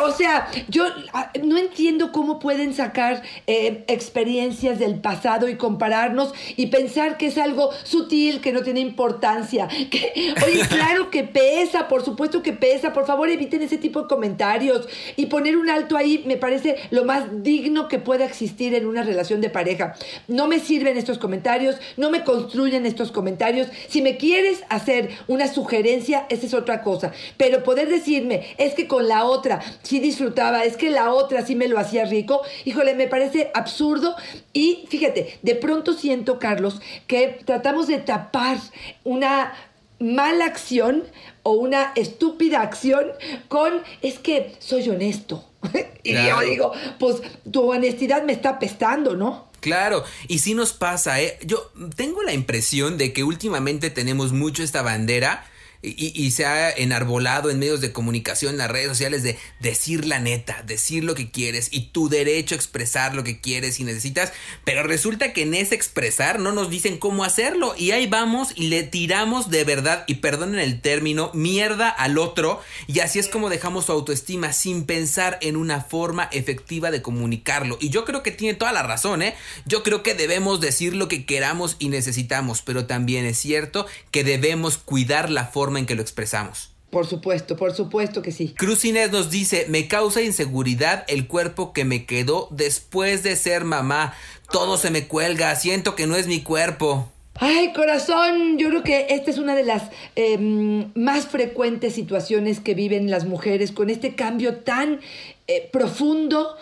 o 0.03 0.13
sea, 0.13 0.49
yo 0.69 0.85
ah, 1.13 1.31
no 1.43 1.57
entiendo 1.57 2.13
cómo 2.13 2.39
pueden 2.39 2.75
sacar 2.75 3.23
eh, 3.47 3.85
experiencias 3.89 4.79
del 4.79 5.01
pasado 5.01 5.49
y 5.49 5.57
compararnos 5.57 6.33
y 6.57 6.67
pensar 6.67 7.17
que 7.17 7.27
es 7.27 7.39
algo 7.39 7.71
sutil, 7.85 8.41
que 8.41 8.53
no 8.53 8.63
tiene 8.63 8.81
importancia. 8.81 9.69
Que, 9.91 10.35
oye, 10.45 10.67
claro 10.69 11.11
que 11.11 11.25
pesa, 11.25 11.89
por 11.89 12.05
supuesto 12.05 12.43
que 12.43 12.53
pesa. 12.53 12.93
Por 12.93 13.07
favor, 13.07 13.29
eviten 13.29 13.63
ese 13.63 13.79
tipo 13.79 14.03
de 14.03 14.09
comentarios 14.09 14.89
y 15.17 15.27
poner 15.27 15.57
un 15.57 15.71
alto 15.71 15.97
ahí 15.97 16.23
me 16.27 16.37
parece 16.37 16.77
lo 16.91 17.05
más 17.05 17.43
digno 17.43 17.89
que 17.89 17.99
pueda 17.99 18.25
existir 18.25 18.75
en 18.75 18.87
una 18.87 19.03
relación 19.03 19.41
de 19.41 19.51
pareja. 19.51 19.95
No 20.29 20.47
me 20.47 20.61
sirven 20.61 20.97
estos 20.97 21.19
comentarios, 21.19 21.77
no 21.97 22.11
me 22.11 22.25
construyen 22.25 22.87
estos 22.87 23.13
comentarios. 23.13 23.69
Si 23.89 24.03
me 24.03 24.17
quieres 24.17 24.63
hacer 24.69 25.11
una 25.27 25.49
sugerencia, 25.49 26.27
esa 26.29 26.47
es 26.47 26.55
otra 26.55 26.83
cosa. 26.83 27.08
Pero 27.37 27.63
poder 27.63 27.89
decirme, 27.89 28.55
es 28.59 28.75
que 28.75 28.87
con 28.87 29.09
la 29.09 29.25
otra 29.25 29.61
sí 29.83 30.01
disfrutaba, 30.01 30.65
es 30.65 30.77
que 30.77 30.91
la 30.91 31.13
otra 31.13 31.45
sí 31.45 31.55
me 31.55 31.69
lo 31.69 31.79
hacía 31.79 32.05
rico, 32.05 32.43
híjole, 32.65 32.95
me 32.95 33.09
parece 33.09 33.51
absurdo. 33.55 34.17
Y 34.53 34.87
fíjate, 34.89 35.39
de 35.43 35.55
pronto 35.55 35.93
siento, 35.93 36.39
Carlos, 36.39 36.81
que 37.07 37.41
tratamos 37.45 37.87
de 37.87 37.99
tapar 37.99 38.59
una 39.05 39.53
mala 40.01 40.45
acción 40.45 41.05
o 41.43 41.53
una 41.53 41.93
estúpida 41.97 42.61
acción 42.61 43.07
con, 43.49 43.83
es 44.03 44.19
que 44.19 44.55
soy 44.59 44.89
honesto. 44.89 45.45
y 46.03 46.15
yo 46.15 46.41
digo, 46.41 46.73
pues 46.99 47.17
tu 47.51 47.71
honestidad 47.71 48.23
me 48.23 48.33
está 48.33 48.51
apestando, 48.51 49.17
¿no? 49.17 49.49
Claro, 49.61 50.05
y 50.29 50.39
sí 50.39 50.55
nos 50.55 50.73
pasa, 50.73 51.21
¿eh? 51.21 51.37
Yo 51.45 51.73
tengo 51.97 52.23
la 52.23 52.33
impresión 52.33 52.97
de 52.97 53.13
que 53.13 53.25
últimamente 53.25 53.91
tenemos 53.91 54.33
mucho 54.33 54.63
esta 54.63 54.83
bandera 54.83 55.45
y, 55.81 56.31
se 56.33 56.45
ha 56.45 56.71
enarbolado 56.71 57.51
en 57.51 57.59
medios 57.59 57.81
de 57.81 57.93
comunicación, 57.93 58.53
en 58.53 58.59
las 58.59 58.71
redes 58.71 58.89
sociales, 58.89 59.23
de 59.23 59.39
decir 59.61 60.07
la 60.07 60.19
neta, 60.19 60.63
decir 60.67 61.05
lo 61.05 61.15
que 61.15 61.31
quieres 61.31 61.69
y 61.71 61.91
tu 61.93 62.09
derecho 62.09 62.55
a 62.55 62.59
expresar 62.59 63.15
lo 63.15 63.23
que 63.23 63.41
quieres 63.41 63.79
y 63.79 63.85
necesitas, 63.85 64.33
pero 64.65 64.83
resulta 64.83 65.33
que 65.33 65.43
en 65.43 65.55
ese 65.55 65.77
expresar 65.77 66.41
no 66.41 66.51
nos 66.51 66.69
dicen 66.69 66.99
cómo 66.99 67.23
hacerlo 67.23 67.75
y 67.79 67.93
ahí 67.93 68.09
vamos 68.09 68.53
y 68.57 68.69
le 68.69 68.83
tiramos 68.83 69.51
de 69.51 69.63
verdad, 69.65 70.05
y 70.09 70.17
perdonen 70.17 70.59
el 70.59 70.81
término, 70.81 71.31
mierda 71.33 71.89
al 71.89 72.19
otro 72.19 72.61
y 72.89 72.99
así 73.01 73.21
es 73.21 73.29
como 73.29 73.49
dejamos 73.49 73.87
su 73.87 73.93
autoestima 73.93 74.53
sin 74.53 74.85
pensar 74.85 75.39
en 75.43 75.57
una 75.57 75.81
forma 75.81 76.29
efectiva 76.33 76.91
de 76.91 77.03
comunicarlo. 77.03 77.79
Y 77.81 77.91
yo 77.91 78.05
creo 78.05 78.23
que 78.25 78.33
tiene 78.33 78.59
toda 78.59 78.73
la 78.73 78.83
razón, 78.83 79.23
¿eh? 79.23 79.35
Yo 79.65 79.83
creo 79.83 80.03
que 80.03 80.15
debemos 80.15 80.61
decir 80.61 80.97
lo 80.97 81.07
que 81.07 81.25
queramos 81.25 81.77
y 81.79 81.89
necesitamos, 81.89 82.63
pero 82.63 82.87
también 82.87 83.25
es 83.25 83.39
cierto 83.39 83.87
que 84.11 84.25
debemos 84.25 84.79
cuidar 84.79 85.31
la 85.31 85.47
forma 85.47 85.68
en 85.77 85.87
que 85.87 85.95
lo 85.95 86.03
expresamos. 86.03 86.71
Por 86.91 87.07
supuesto, 87.07 87.57
por 87.57 87.75
supuesto 87.75 88.23
que 88.23 88.33
sí. 88.33 88.55
Cruz 88.57 88.85
Inés 88.87 89.13
nos 89.13 89.31
dice, 89.31 89.67
me 89.69 89.89
causa 89.89 90.23
inseguridad 90.23 91.05
el 91.09 91.27
cuerpo 91.27 91.75
que 91.75 91.85
me 91.85 92.07
quedó 92.07 92.49
después 92.51 93.23
de 93.23 93.37
ser 93.37 93.65
mamá. 93.65 94.15
Todo 94.51 94.79
se 94.79 94.91
me 94.91 95.07
cuelga, 95.07 95.55
siento 95.57 95.95
que 95.95 96.07
no 96.07 96.17
es 96.17 96.27
mi 96.27 96.43
cuerpo. 96.43 97.13
Ay, 97.41 97.73
corazón, 97.73 98.59
yo 98.59 98.69
creo 98.69 98.83
que 98.83 99.07
esta 99.11 99.31
es 99.31 99.39
una 99.39 99.55
de 99.55 99.65
las 99.65 99.91
em, 100.17 100.91
más 100.95 101.27
frecuentes 101.27 101.95
situaciones 101.95 102.59
que 102.59 102.75
viven 102.75 103.11
las 103.11 103.27
mujeres 103.27 103.71
con 103.71 103.91
este 103.91 104.15
cambio 104.15 104.57
tan 104.57 105.01
eh, 105.47 105.69
profundo 105.71 106.57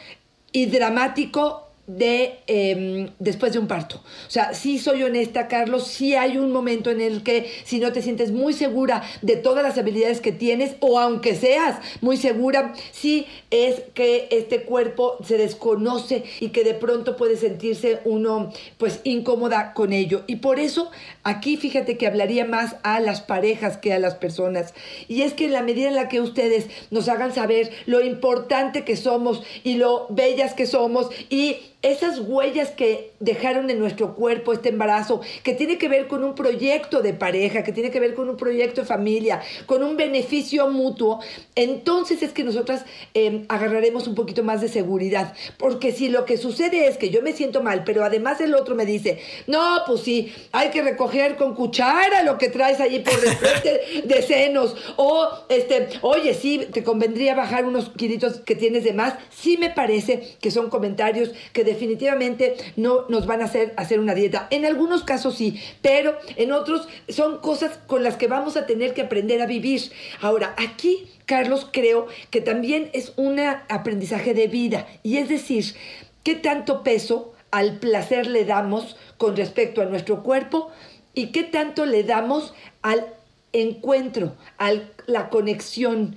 y 0.52 0.66
dramático 0.66 1.65
de 1.86 2.38
em, 2.46 3.10
después 3.18 3.52
de 3.52 3.58
un 3.58 3.68
parto. 3.68 3.96
O 3.96 4.30
sea, 4.30 4.54
sí 4.54 4.78
soy 4.78 5.02
honesta, 5.02 5.48
Carlos, 5.48 5.86
sí 5.86 6.14
hay 6.14 6.36
un 6.36 6.52
momento 6.52 6.90
en 6.90 7.00
el 7.00 7.22
que 7.22 7.50
si 7.64 7.78
no 7.78 7.92
te 7.92 8.02
sientes 8.02 8.32
muy 8.32 8.52
segura 8.52 9.02
de 9.22 9.36
todas 9.36 9.62
las 9.62 9.78
habilidades 9.78 10.20
que 10.20 10.32
tienes, 10.32 10.76
o 10.80 10.98
aunque 10.98 11.34
seas 11.34 11.78
muy 12.00 12.16
segura, 12.16 12.74
sí 12.92 13.26
es 13.50 13.82
que 13.94 14.28
este 14.30 14.62
cuerpo 14.62 15.16
se 15.24 15.38
desconoce 15.38 16.24
y 16.40 16.48
que 16.48 16.64
de 16.64 16.74
pronto 16.74 17.16
puede 17.16 17.36
sentirse 17.36 18.00
uno 18.04 18.52
pues 18.78 19.00
incómoda 19.04 19.72
con 19.72 19.92
ello. 19.92 20.22
Y 20.26 20.36
por 20.36 20.58
eso 20.58 20.90
aquí 21.22 21.56
fíjate 21.56 21.96
que 21.96 22.06
hablaría 22.06 22.44
más 22.44 22.76
a 22.82 23.00
las 23.00 23.20
parejas 23.20 23.76
que 23.76 23.92
a 23.92 23.98
las 23.98 24.14
personas. 24.14 24.74
Y 25.08 25.22
es 25.22 25.34
que 25.34 25.46
en 25.46 25.52
la 25.52 25.62
medida 25.62 25.88
en 25.88 25.94
la 25.94 26.08
que 26.08 26.20
ustedes 26.20 26.66
nos 26.90 27.08
hagan 27.08 27.32
saber 27.32 27.70
lo 27.86 28.00
importante 28.00 28.84
que 28.84 28.96
somos 28.96 29.42
y 29.62 29.74
lo 29.74 30.06
bellas 30.10 30.54
que 30.54 30.66
somos 30.66 31.10
y 31.30 31.56
esas 31.86 32.18
huellas 32.18 32.70
que 32.70 33.12
dejaron 33.20 33.70
en 33.70 33.78
nuestro 33.78 34.14
cuerpo 34.14 34.52
este 34.52 34.70
embarazo, 34.70 35.20
que 35.42 35.54
tiene 35.54 35.78
que 35.78 35.88
ver 35.88 36.08
con 36.08 36.24
un 36.24 36.34
proyecto 36.34 37.00
de 37.00 37.14
pareja, 37.14 37.62
que 37.62 37.72
tiene 37.72 37.90
que 37.90 38.00
ver 38.00 38.14
con 38.14 38.28
un 38.28 38.36
proyecto 38.36 38.80
de 38.80 38.86
familia, 38.86 39.40
con 39.66 39.84
un 39.84 39.96
beneficio 39.96 40.68
mutuo, 40.68 41.20
entonces 41.54 42.22
es 42.22 42.32
que 42.32 42.42
nosotras 42.42 42.84
em, 43.14 43.44
agarraremos 43.48 44.08
un 44.08 44.14
poquito 44.16 44.42
más 44.42 44.60
de 44.60 44.68
seguridad. 44.68 45.32
Porque 45.58 45.92
si 45.92 46.08
lo 46.08 46.24
que 46.24 46.36
sucede 46.36 46.88
es 46.88 46.96
que 46.96 47.10
yo 47.10 47.22
me 47.22 47.32
siento 47.32 47.62
mal, 47.62 47.84
pero 47.84 48.04
además 48.04 48.40
el 48.40 48.54
otro 48.54 48.74
me 48.74 48.84
dice, 48.84 49.20
no, 49.46 49.82
pues 49.86 50.00
sí, 50.00 50.32
hay 50.52 50.70
que 50.70 50.82
recoger 50.82 51.36
con 51.36 51.54
cuchara 51.54 52.22
lo 52.24 52.36
que 52.36 52.48
traes 52.48 52.80
allí 52.80 52.98
por 52.98 53.14
frente 53.14 54.02
de 54.04 54.22
senos, 54.22 54.74
o 54.96 55.28
este, 55.48 55.88
oye, 56.02 56.34
sí, 56.34 56.66
te 56.72 56.82
convendría 56.82 57.34
bajar 57.34 57.64
unos 57.64 57.90
kilitos 57.90 58.40
que 58.40 58.56
tienes 58.56 58.82
de 58.82 58.92
más, 58.92 59.14
sí 59.30 59.56
me 59.56 59.70
parece 59.70 60.36
que 60.40 60.50
son 60.50 60.68
comentarios 60.68 61.30
que 61.52 61.64
definitivamente 61.76 62.56
no 62.76 63.04
nos 63.08 63.26
van 63.26 63.42
a 63.42 63.44
hacer 63.44 63.74
hacer 63.76 64.00
una 64.00 64.14
dieta. 64.14 64.48
En 64.50 64.64
algunos 64.64 65.04
casos 65.04 65.36
sí, 65.36 65.60
pero 65.82 66.16
en 66.36 66.52
otros 66.52 66.88
son 67.08 67.38
cosas 67.38 67.78
con 67.86 68.02
las 68.02 68.16
que 68.16 68.26
vamos 68.26 68.56
a 68.56 68.66
tener 68.66 68.94
que 68.94 69.02
aprender 69.02 69.42
a 69.42 69.46
vivir. 69.46 69.92
Ahora, 70.20 70.54
aquí, 70.56 71.06
Carlos, 71.26 71.68
creo 71.70 72.06
que 72.30 72.40
también 72.40 72.90
es 72.94 73.12
un 73.16 73.38
aprendizaje 73.38 74.32
de 74.32 74.48
vida. 74.48 74.86
Y 75.02 75.18
es 75.18 75.28
decir, 75.28 75.74
¿qué 76.22 76.34
tanto 76.34 76.82
peso 76.82 77.34
al 77.50 77.78
placer 77.78 78.26
le 78.26 78.44
damos 78.44 78.96
con 79.18 79.36
respecto 79.36 79.82
a 79.82 79.86
nuestro 79.86 80.22
cuerpo? 80.22 80.70
¿Y 81.14 81.26
qué 81.26 81.44
tanto 81.44 81.84
le 81.84 82.02
damos 82.02 82.54
al 82.82 83.06
encuentro, 83.52 84.34
a 84.58 84.72
la 85.06 85.28
conexión, 85.30 86.16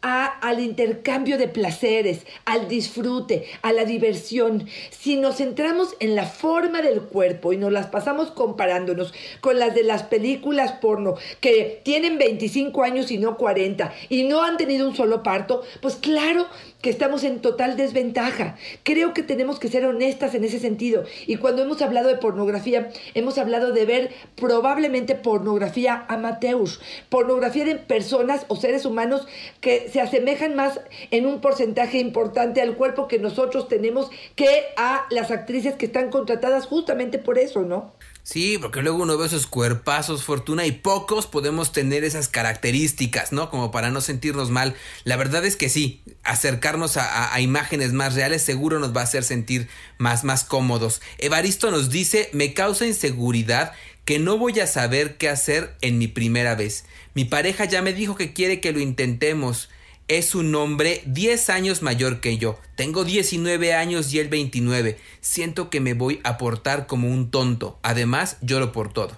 al 0.00 0.60
intercambio 0.60 1.38
de 1.38 1.48
placeres, 1.48 2.24
al 2.44 2.68
disfrute, 2.68 3.46
a 3.62 3.72
la 3.72 3.84
diversión. 3.84 4.68
Si 4.90 5.16
nos 5.16 5.36
centramos 5.36 5.96
en 5.98 6.14
la 6.14 6.24
forma 6.24 6.82
del 6.82 7.00
cuerpo 7.00 7.52
y 7.52 7.56
nos 7.56 7.72
las 7.72 7.88
pasamos 7.88 8.30
comparándonos 8.30 9.12
con 9.40 9.58
las 9.58 9.74
de 9.74 9.82
las 9.82 10.04
películas 10.04 10.72
porno 10.72 11.14
que 11.40 11.80
tienen 11.84 12.18
25 12.18 12.82
años 12.82 13.10
y 13.10 13.18
no 13.18 13.36
40 13.36 13.92
y 14.08 14.24
no 14.24 14.42
han 14.42 14.56
tenido 14.56 14.88
un 14.88 14.94
solo 14.94 15.22
parto, 15.22 15.62
pues 15.80 15.96
claro 15.96 16.46
que 16.80 16.90
estamos 16.90 17.24
en 17.24 17.40
total 17.40 17.76
desventaja. 17.76 18.56
Creo 18.82 19.14
que 19.14 19.22
tenemos 19.22 19.58
que 19.58 19.68
ser 19.68 19.84
honestas 19.84 20.34
en 20.34 20.44
ese 20.44 20.58
sentido. 20.58 21.04
Y 21.26 21.36
cuando 21.36 21.62
hemos 21.62 21.82
hablado 21.82 22.08
de 22.08 22.16
pornografía, 22.16 22.90
hemos 23.14 23.38
hablado 23.38 23.72
de 23.72 23.84
ver 23.84 24.10
probablemente 24.36 25.14
pornografía 25.14 26.04
amateur, 26.08 26.68
pornografía 27.08 27.64
de 27.64 27.76
personas 27.76 28.44
o 28.48 28.56
seres 28.56 28.84
humanos 28.84 29.26
que 29.60 29.88
se 29.88 30.00
asemejan 30.00 30.54
más 30.54 30.80
en 31.10 31.26
un 31.26 31.40
porcentaje 31.40 31.98
importante 31.98 32.60
al 32.60 32.76
cuerpo 32.76 33.08
que 33.08 33.18
nosotros 33.18 33.68
tenemos 33.68 34.10
que 34.34 34.48
a 34.76 35.06
las 35.10 35.30
actrices 35.30 35.76
que 35.76 35.86
están 35.86 36.10
contratadas 36.10 36.66
justamente 36.66 37.18
por 37.18 37.38
eso, 37.38 37.62
¿no? 37.62 37.92
Sí, 38.30 38.58
porque 38.58 38.82
luego 38.82 39.02
uno 39.02 39.16
ve 39.16 39.24
esos 39.24 39.46
cuerpazos, 39.46 40.22
fortuna, 40.22 40.66
y 40.66 40.72
pocos 40.72 41.26
podemos 41.26 41.72
tener 41.72 42.04
esas 42.04 42.28
características, 42.28 43.32
¿no? 43.32 43.48
Como 43.48 43.70
para 43.70 43.90
no 43.90 44.02
sentirnos 44.02 44.50
mal. 44.50 44.74
La 45.04 45.16
verdad 45.16 45.46
es 45.46 45.56
que 45.56 45.70
sí, 45.70 46.02
acercarnos 46.24 46.98
a, 46.98 47.40
imágenes 47.40 47.94
más 47.94 48.16
reales 48.16 48.42
seguro 48.42 48.80
nos 48.80 48.94
va 48.94 49.00
a 49.00 49.04
hacer 49.04 49.24
sentir 49.24 49.66
más, 49.96 50.24
más 50.24 50.44
cómodos. 50.44 51.00
Evaristo 51.16 51.70
nos 51.70 51.88
dice, 51.88 52.28
me 52.34 52.52
causa 52.52 52.84
inseguridad 52.84 53.72
que 54.04 54.18
no 54.18 54.36
voy 54.36 54.60
a 54.60 54.66
saber 54.66 55.16
qué 55.16 55.30
hacer 55.30 55.74
en 55.80 55.96
mi 55.96 56.06
primera 56.06 56.54
vez. 56.54 56.84
Mi 57.14 57.24
pareja 57.24 57.64
ya 57.64 57.80
me 57.80 57.94
dijo 57.94 58.14
que 58.14 58.34
quiere 58.34 58.60
que 58.60 58.72
lo 58.72 58.80
intentemos. 58.80 59.70
Es 60.08 60.34
un 60.34 60.54
hombre 60.54 61.02
10 61.04 61.50
años 61.50 61.82
mayor 61.82 62.20
que 62.20 62.38
yo. 62.38 62.58
Tengo 62.76 63.04
19 63.04 63.74
años 63.74 64.12
y 64.14 64.18
él 64.18 64.28
29. 64.28 64.96
Siento 65.20 65.68
que 65.68 65.80
me 65.80 65.92
voy 65.92 66.20
a 66.24 66.38
portar 66.38 66.86
como 66.86 67.08
un 67.08 67.30
tonto. 67.30 67.78
Además, 67.82 68.38
lloro 68.40 68.72
por 68.72 68.90
todo. 68.90 69.10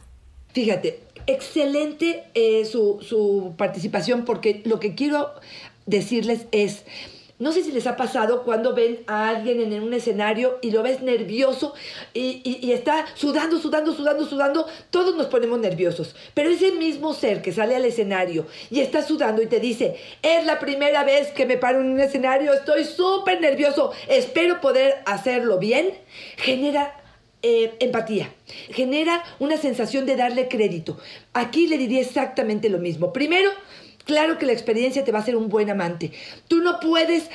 Fíjate, 0.53 0.99
excelente 1.29 2.25
eh, 2.35 2.65
su, 2.65 2.99
su 3.03 3.55
participación 3.57 4.25
porque 4.25 4.63
lo 4.65 4.81
que 4.81 4.97
quiero 4.97 5.31
decirles 5.87 6.47
es, 6.51 6.83
no 7.41 7.53
sé 7.53 7.65
si 7.65 7.73
les 7.73 7.87
ha 7.87 7.97
pasado 7.97 8.45
cuando 8.45 8.75
ven 8.75 9.01
a 9.07 9.31
alguien 9.31 9.61
en 9.61 9.83
un 9.83 9.95
escenario 9.95 10.59
y 10.61 10.71
lo 10.71 10.83
ves 10.83 11.01
nervioso 11.01 11.75
y, 12.13 12.71
está 12.71 13.07
sudando, 13.15 13.59
sudando, 13.59 13.95
sudando, 13.95 14.27
sudando. 14.27 14.67
Todos 14.91 15.17
nos 15.17 15.27
ponemos 15.27 15.59
nerviosos. 15.59 16.15
Pero 16.35 16.51
ese 16.51 16.73
mismo 16.73 17.15
ser 17.15 17.41
que 17.41 17.53
sale 17.53 17.75
al 17.75 17.85
escenario 17.87 18.47
y 18.71 18.81
está 18.81 19.03
sudando 19.03 19.41
y 19.41 19.47
te 19.47 19.59
dice, 19.59 19.97
es 20.23 20.45
la 20.45 20.59
primera 20.59 21.03
vez 21.03 21.29
que 21.29 21.47
me 21.47 21.57
paro 21.57 21.81
en 21.81 21.91
un 21.91 22.01
escenario, 22.01 22.53
estoy 22.53 22.85
súper 22.85 23.41
nervioso, 23.41 23.91
espero 24.07 24.61
poder 24.61 24.99
hacerlo 25.07 25.59
bien, 25.59 25.95
genera 26.37 26.95
eh, 27.43 27.73
empatía, 27.81 28.35
genera 28.71 29.25
una 29.39 29.57
sensación 29.57 30.05
de 30.05 30.17
darle 30.17 30.47
crédito. 30.47 30.99
Aquí 31.33 31.69
le 31.69 31.79
diría 31.79 32.03
exactamente 32.03 32.69
lo 32.69 32.77
mismo. 32.77 33.15
Primero, 33.15 33.51
claro 34.05 34.39
que 34.39 34.47
la 34.47 34.53
experiencia 34.53 35.05
te 35.05 35.13
va 35.13 35.19
a 35.19 35.23
hacer 35.23 35.37
un 35.37 35.49
buen 35.49 35.71
amante. 35.71 36.13
Tú 36.49 36.59
no 36.59 36.81
puedes 36.81 37.31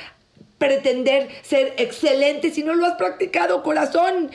pretender 0.58 1.28
ser 1.42 1.74
excelente 1.76 2.50
si 2.50 2.62
no 2.62 2.74
lo 2.74 2.86
has 2.86 2.94
practicado, 2.94 3.62
corazón. 3.62 4.30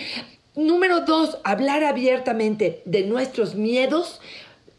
Número 0.55 1.01
dos, 1.01 1.38
hablar 1.43 1.83
abiertamente 1.83 2.81
de 2.85 3.03
nuestros 3.03 3.55
miedos 3.55 4.19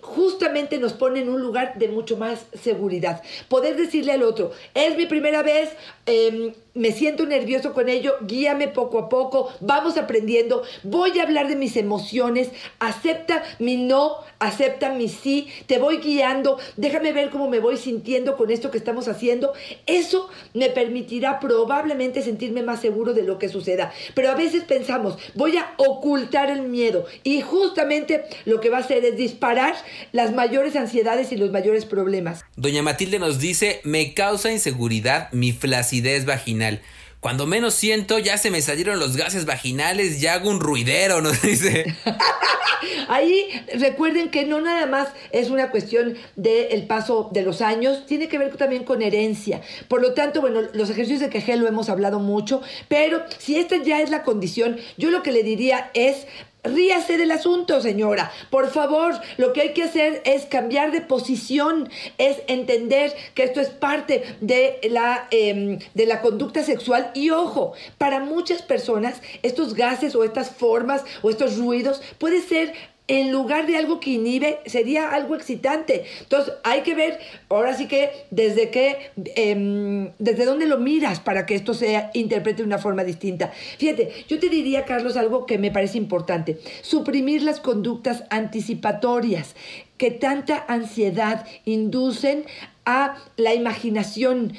justamente 0.02 0.78
nos 0.78 0.92
pone 0.92 1.20
en 1.20 1.28
un 1.28 1.40
lugar 1.40 1.78
de 1.78 1.88
mucho 1.88 2.16
más 2.16 2.44
seguridad. 2.60 3.22
Poder 3.48 3.76
decirle 3.76 4.12
al 4.12 4.24
otro, 4.24 4.50
es 4.74 4.96
mi 4.96 5.06
primera 5.06 5.42
vez, 5.42 5.70
eh, 6.06 6.52
me 6.74 6.90
siento 6.90 7.24
nervioso 7.24 7.72
con 7.72 7.88
ello, 7.88 8.16
guíame 8.22 8.66
poco 8.66 8.98
a 8.98 9.08
poco, 9.08 9.52
vamos 9.60 9.96
aprendiendo, 9.96 10.62
voy 10.82 11.18
a 11.18 11.22
hablar 11.22 11.48
de 11.48 11.56
mis 11.56 11.76
emociones, 11.76 12.50
acepta 12.80 13.42
mi 13.60 13.76
no, 13.76 14.16
acepta 14.38 14.92
mi 14.92 15.08
sí, 15.08 15.48
te 15.66 15.78
voy 15.78 15.98
guiando, 15.98 16.58
déjame 16.76 17.12
ver 17.12 17.30
cómo 17.30 17.48
me 17.48 17.60
voy 17.60 17.76
sintiendo 17.76 18.36
con 18.36 18.50
esto 18.50 18.70
que 18.70 18.78
estamos 18.78 19.06
haciendo. 19.06 19.52
Eso 19.86 20.28
me 20.54 20.70
permitirá 20.70 21.38
probablemente 21.38 22.22
sentirme 22.22 22.62
más 22.62 22.80
seguro 22.80 23.14
de 23.14 23.22
lo 23.22 23.38
que 23.38 23.48
suceda. 23.48 23.92
Pero 24.14 24.30
a 24.30 24.34
veces 24.34 24.64
pensamos, 24.64 25.16
voy 25.34 25.56
a 25.58 25.74
ocultar 25.76 26.50
el 26.50 26.62
miedo 26.62 27.06
y 27.22 27.40
justamente 27.40 28.24
lo 28.46 28.60
que 28.60 28.70
va 28.70 28.78
a 28.78 28.80
hacer 28.80 29.04
es 29.04 29.16
disparar 29.16 29.74
las 30.12 30.32
mayores 30.34 30.76
ansiedades 30.76 31.32
y 31.32 31.36
los 31.36 31.50
mayores 31.50 31.84
problemas. 31.84 32.44
Doña 32.56 32.82
Matilde 32.82 33.18
nos 33.18 33.38
dice, 33.38 33.80
me 33.84 34.14
causa 34.14 34.52
inseguridad 34.52 35.30
mi 35.32 35.52
flacidez 35.52 36.24
vaginal. 36.24 36.80
Cuando 37.22 37.46
menos 37.46 37.74
siento, 37.74 38.18
ya 38.18 38.36
se 38.36 38.50
me 38.50 38.60
salieron 38.62 38.98
los 38.98 39.16
gases 39.16 39.44
vaginales, 39.44 40.20
ya 40.20 40.34
hago 40.34 40.50
un 40.50 40.58
ruidero, 40.58 41.20
nos 41.20 41.40
dice. 41.42 41.94
Ahí 43.08 43.46
recuerden 43.74 44.28
que 44.30 44.44
no 44.44 44.60
nada 44.60 44.86
más 44.86 45.08
es 45.30 45.48
una 45.48 45.70
cuestión 45.70 46.16
del 46.34 46.86
paso 46.88 47.30
de 47.32 47.42
los 47.42 47.60
años, 47.60 48.06
tiene 48.06 48.26
que 48.26 48.38
ver 48.38 48.56
también 48.56 48.82
con 48.82 49.02
herencia. 49.02 49.60
Por 49.86 50.02
lo 50.02 50.14
tanto, 50.14 50.40
bueno, 50.40 50.62
los 50.72 50.90
ejercicios 50.90 51.20
de 51.20 51.30
quejel 51.30 51.60
lo 51.60 51.68
hemos 51.68 51.88
hablado 51.88 52.18
mucho, 52.18 52.60
pero 52.88 53.22
si 53.38 53.56
esta 53.56 53.76
ya 53.76 54.00
es 54.00 54.10
la 54.10 54.24
condición, 54.24 54.78
yo 54.96 55.10
lo 55.10 55.22
que 55.22 55.30
le 55.30 55.44
diría 55.44 55.90
es 55.94 56.26
Ríase 56.64 57.16
del 57.16 57.32
asunto, 57.32 57.80
señora. 57.80 58.30
Por 58.48 58.70
favor, 58.70 59.14
lo 59.36 59.52
que 59.52 59.62
hay 59.62 59.72
que 59.72 59.82
hacer 59.82 60.22
es 60.24 60.46
cambiar 60.46 60.92
de 60.92 61.00
posición, 61.00 61.88
es 62.18 62.36
entender 62.46 63.12
que 63.34 63.42
esto 63.42 63.60
es 63.60 63.70
parte 63.70 64.22
de 64.40 64.78
la, 64.88 65.26
eh, 65.32 65.80
de 65.94 66.06
la 66.06 66.20
conducta 66.20 66.62
sexual. 66.62 67.10
Y 67.14 67.30
ojo, 67.30 67.72
para 67.98 68.20
muchas 68.20 68.62
personas, 68.62 69.22
estos 69.42 69.74
gases 69.74 70.14
o 70.14 70.22
estas 70.22 70.50
formas 70.50 71.04
o 71.22 71.30
estos 71.30 71.58
ruidos 71.58 72.00
puede 72.18 72.40
ser 72.40 72.72
en 73.08 73.32
lugar 73.32 73.66
de 73.66 73.76
algo 73.76 74.00
que 74.00 74.10
inhibe, 74.10 74.60
sería 74.66 75.10
algo 75.10 75.34
excitante. 75.34 76.04
Entonces, 76.20 76.54
hay 76.62 76.82
que 76.82 76.94
ver, 76.94 77.18
ahora 77.48 77.74
sí 77.74 77.88
que, 77.88 78.10
desde 78.30 78.70
qué, 78.70 79.10
em, 79.34 80.12
desde 80.18 80.44
dónde 80.44 80.66
lo 80.66 80.78
miras 80.78 81.20
para 81.20 81.44
que 81.44 81.54
esto 81.54 81.74
se 81.74 82.08
interprete 82.14 82.58
de 82.58 82.66
una 82.66 82.78
forma 82.78 83.04
distinta. 83.04 83.52
Fíjate, 83.78 84.12
yo 84.28 84.38
te 84.38 84.48
diría, 84.48 84.84
Carlos, 84.84 85.16
algo 85.16 85.46
que 85.46 85.58
me 85.58 85.70
parece 85.70 85.98
importante. 85.98 86.58
Suprimir 86.82 87.42
las 87.42 87.60
conductas 87.60 88.24
anticipatorias 88.30 89.56
que 89.98 90.10
tanta 90.10 90.64
ansiedad 90.68 91.46
inducen 91.64 92.44
a 92.84 93.16
la 93.36 93.54
imaginación 93.54 94.54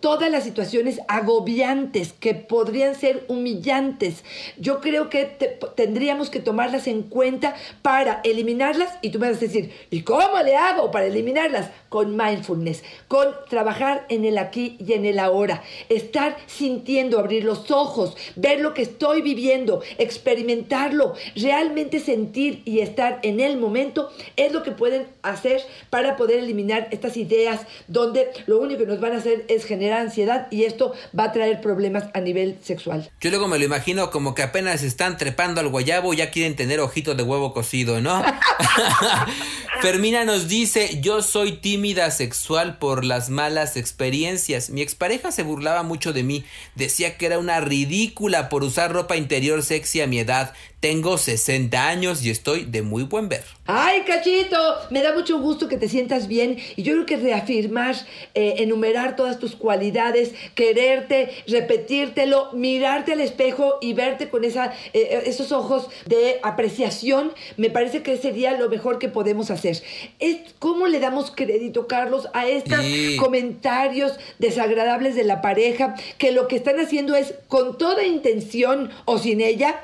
todas 0.00 0.30
las 0.30 0.44
situaciones 0.44 1.00
agobiantes 1.08 2.12
que 2.12 2.34
podrían 2.34 2.94
ser 2.94 3.24
humillantes. 3.28 4.24
Yo 4.58 4.80
creo 4.80 5.10
que 5.10 5.24
te- 5.26 5.58
tendríamos 5.76 6.30
que 6.30 6.40
tomarlas 6.40 6.86
en 6.86 7.02
cuenta 7.02 7.54
para 7.82 8.20
eliminarlas 8.24 8.88
y 9.02 9.10
tú 9.10 9.18
me 9.18 9.28
vas 9.28 9.36
a 9.36 9.40
decir, 9.40 9.70
¿y 9.90 10.02
cómo 10.02 10.42
le 10.44 10.56
hago 10.56 10.90
para 10.90 11.06
eliminarlas? 11.06 11.70
Con 11.88 12.16
mindfulness, 12.16 12.82
con 13.08 13.28
trabajar 13.48 14.06
en 14.08 14.24
el 14.24 14.38
aquí 14.38 14.76
y 14.78 14.92
en 14.94 15.04
el 15.04 15.18
ahora, 15.18 15.62
estar 15.88 16.36
sintiendo, 16.46 17.18
abrir 17.18 17.44
los 17.44 17.70
ojos, 17.70 18.16
ver 18.36 18.60
lo 18.60 18.74
que 18.74 18.82
estoy 18.82 19.22
viviendo, 19.22 19.82
experimentarlo, 19.98 21.14
realmente 21.36 21.98
sentir 22.00 22.62
y 22.64 22.80
estar 22.80 23.18
en 23.22 23.40
el 23.40 23.56
momento 23.58 24.10
es 24.36 24.52
lo 24.52 24.62
que 24.62 24.70
pueden 24.70 25.06
hacer 25.22 25.60
para 25.90 26.16
poder 26.16 26.38
eliminar 26.38 26.88
estas 26.90 27.16
ideas 27.16 27.62
donde 27.88 28.28
lo 28.46 28.58
único 28.60 28.80
que 28.80 28.86
nos 28.86 29.00
van 29.00 29.12
a 29.12 29.16
hacer 29.18 29.44
es 29.48 29.64
generar 29.64 29.89
ansiedad 29.98 30.46
y 30.50 30.64
esto 30.64 30.94
va 31.18 31.24
a 31.24 31.32
traer 31.32 31.60
problemas 31.60 32.04
a 32.14 32.20
nivel 32.20 32.58
sexual. 32.62 33.10
Yo 33.20 33.30
luego 33.30 33.48
me 33.48 33.58
lo 33.58 33.64
imagino 33.64 34.10
como 34.10 34.34
que 34.34 34.42
apenas 34.42 34.82
están 34.82 35.16
trepando 35.16 35.60
al 35.60 35.68
guayabo 35.68 36.14
y 36.14 36.18
ya 36.18 36.30
quieren 36.30 36.56
tener 36.56 36.80
ojitos 36.80 37.16
de 37.16 37.22
huevo 37.22 37.52
cocido, 37.52 38.00
¿no? 38.00 38.22
Fermina 39.82 40.24
nos 40.24 40.46
dice, 40.46 41.00
yo 41.00 41.22
soy 41.22 41.52
tímida 41.52 42.10
sexual 42.10 42.76
por 42.76 43.02
las 43.04 43.30
malas 43.30 43.78
experiencias. 43.78 44.68
Mi 44.68 44.82
expareja 44.82 45.32
se 45.32 45.42
burlaba 45.42 45.82
mucho 45.82 46.12
de 46.12 46.22
mí, 46.22 46.44
decía 46.74 47.16
que 47.16 47.26
era 47.26 47.38
una 47.38 47.60
ridícula 47.60 48.50
por 48.50 48.62
usar 48.62 48.92
ropa 48.92 49.16
interior 49.16 49.62
sexy 49.62 50.02
a 50.02 50.06
mi 50.06 50.18
edad. 50.18 50.52
Tengo 50.80 51.18
60 51.18 51.88
años 51.88 52.24
y 52.24 52.30
estoy 52.30 52.64
de 52.64 52.80
muy 52.80 53.02
buen 53.02 53.28
ver. 53.28 53.44
¡Ay, 53.66 54.00
cachito! 54.06 54.56
Me 54.88 55.02
da 55.02 55.14
mucho 55.14 55.38
gusto 55.38 55.68
que 55.68 55.76
te 55.76 55.90
sientas 55.90 56.26
bien 56.26 56.56
y 56.74 56.82
yo 56.82 56.94
creo 56.94 57.06
que 57.06 57.16
reafirmar, 57.18 57.94
eh, 58.34 58.54
enumerar 58.58 59.14
todas 59.14 59.38
tus 59.38 59.54
cualidades, 59.54 60.32
quererte, 60.54 61.30
repetírtelo, 61.46 62.52
mirarte 62.52 63.12
al 63.12 63.20
espejo 63.20 63.74
y 63.82 63.92
verte 63.92 64.30
con 64.30 64.44
esa, 64.44 64.72
eh, 64.94 65.22
esos 65.26 65.52
ojos 65.52 65.88
de 66.06 66.40
apreciación, 66.42 67.32
me 67.58 67.68
parece 67.68 68.02
que 68.02 68.16
sería 68.16 68.56
lo 68.56 68.70
mejor 68.70 68.98
que 68.98 69.08
podemos 69.08 69.50
hacer. 69.50 69.69
Es, 69.70 70.38
¿Cómo 70.58 70.86
le 70.86 71.00
damos 71.00 71.30
crédito, 71.34 71.86
Carlos, 71.86 72.28
a 72.34 72.46
estos 72.46 72.80
Sí. 72.84 73.16
comentarios 73.18 74.12
desagradables 74.38 75.14
de 75.14 75.24
la 75.24 75.40
pareja 75.40 75.94
que 76.18 76.32
lo 76.32 76.48
que 76.48 76.56
están 76.56 76.78
haciendo 76.80 77.14
es 77.14 77.34
con 77.48 77.78
toda 77.78 78.04
intención 78.04 78.90
o 79.04 79.18
sin 79.18 79.40
ella 79.40 79.80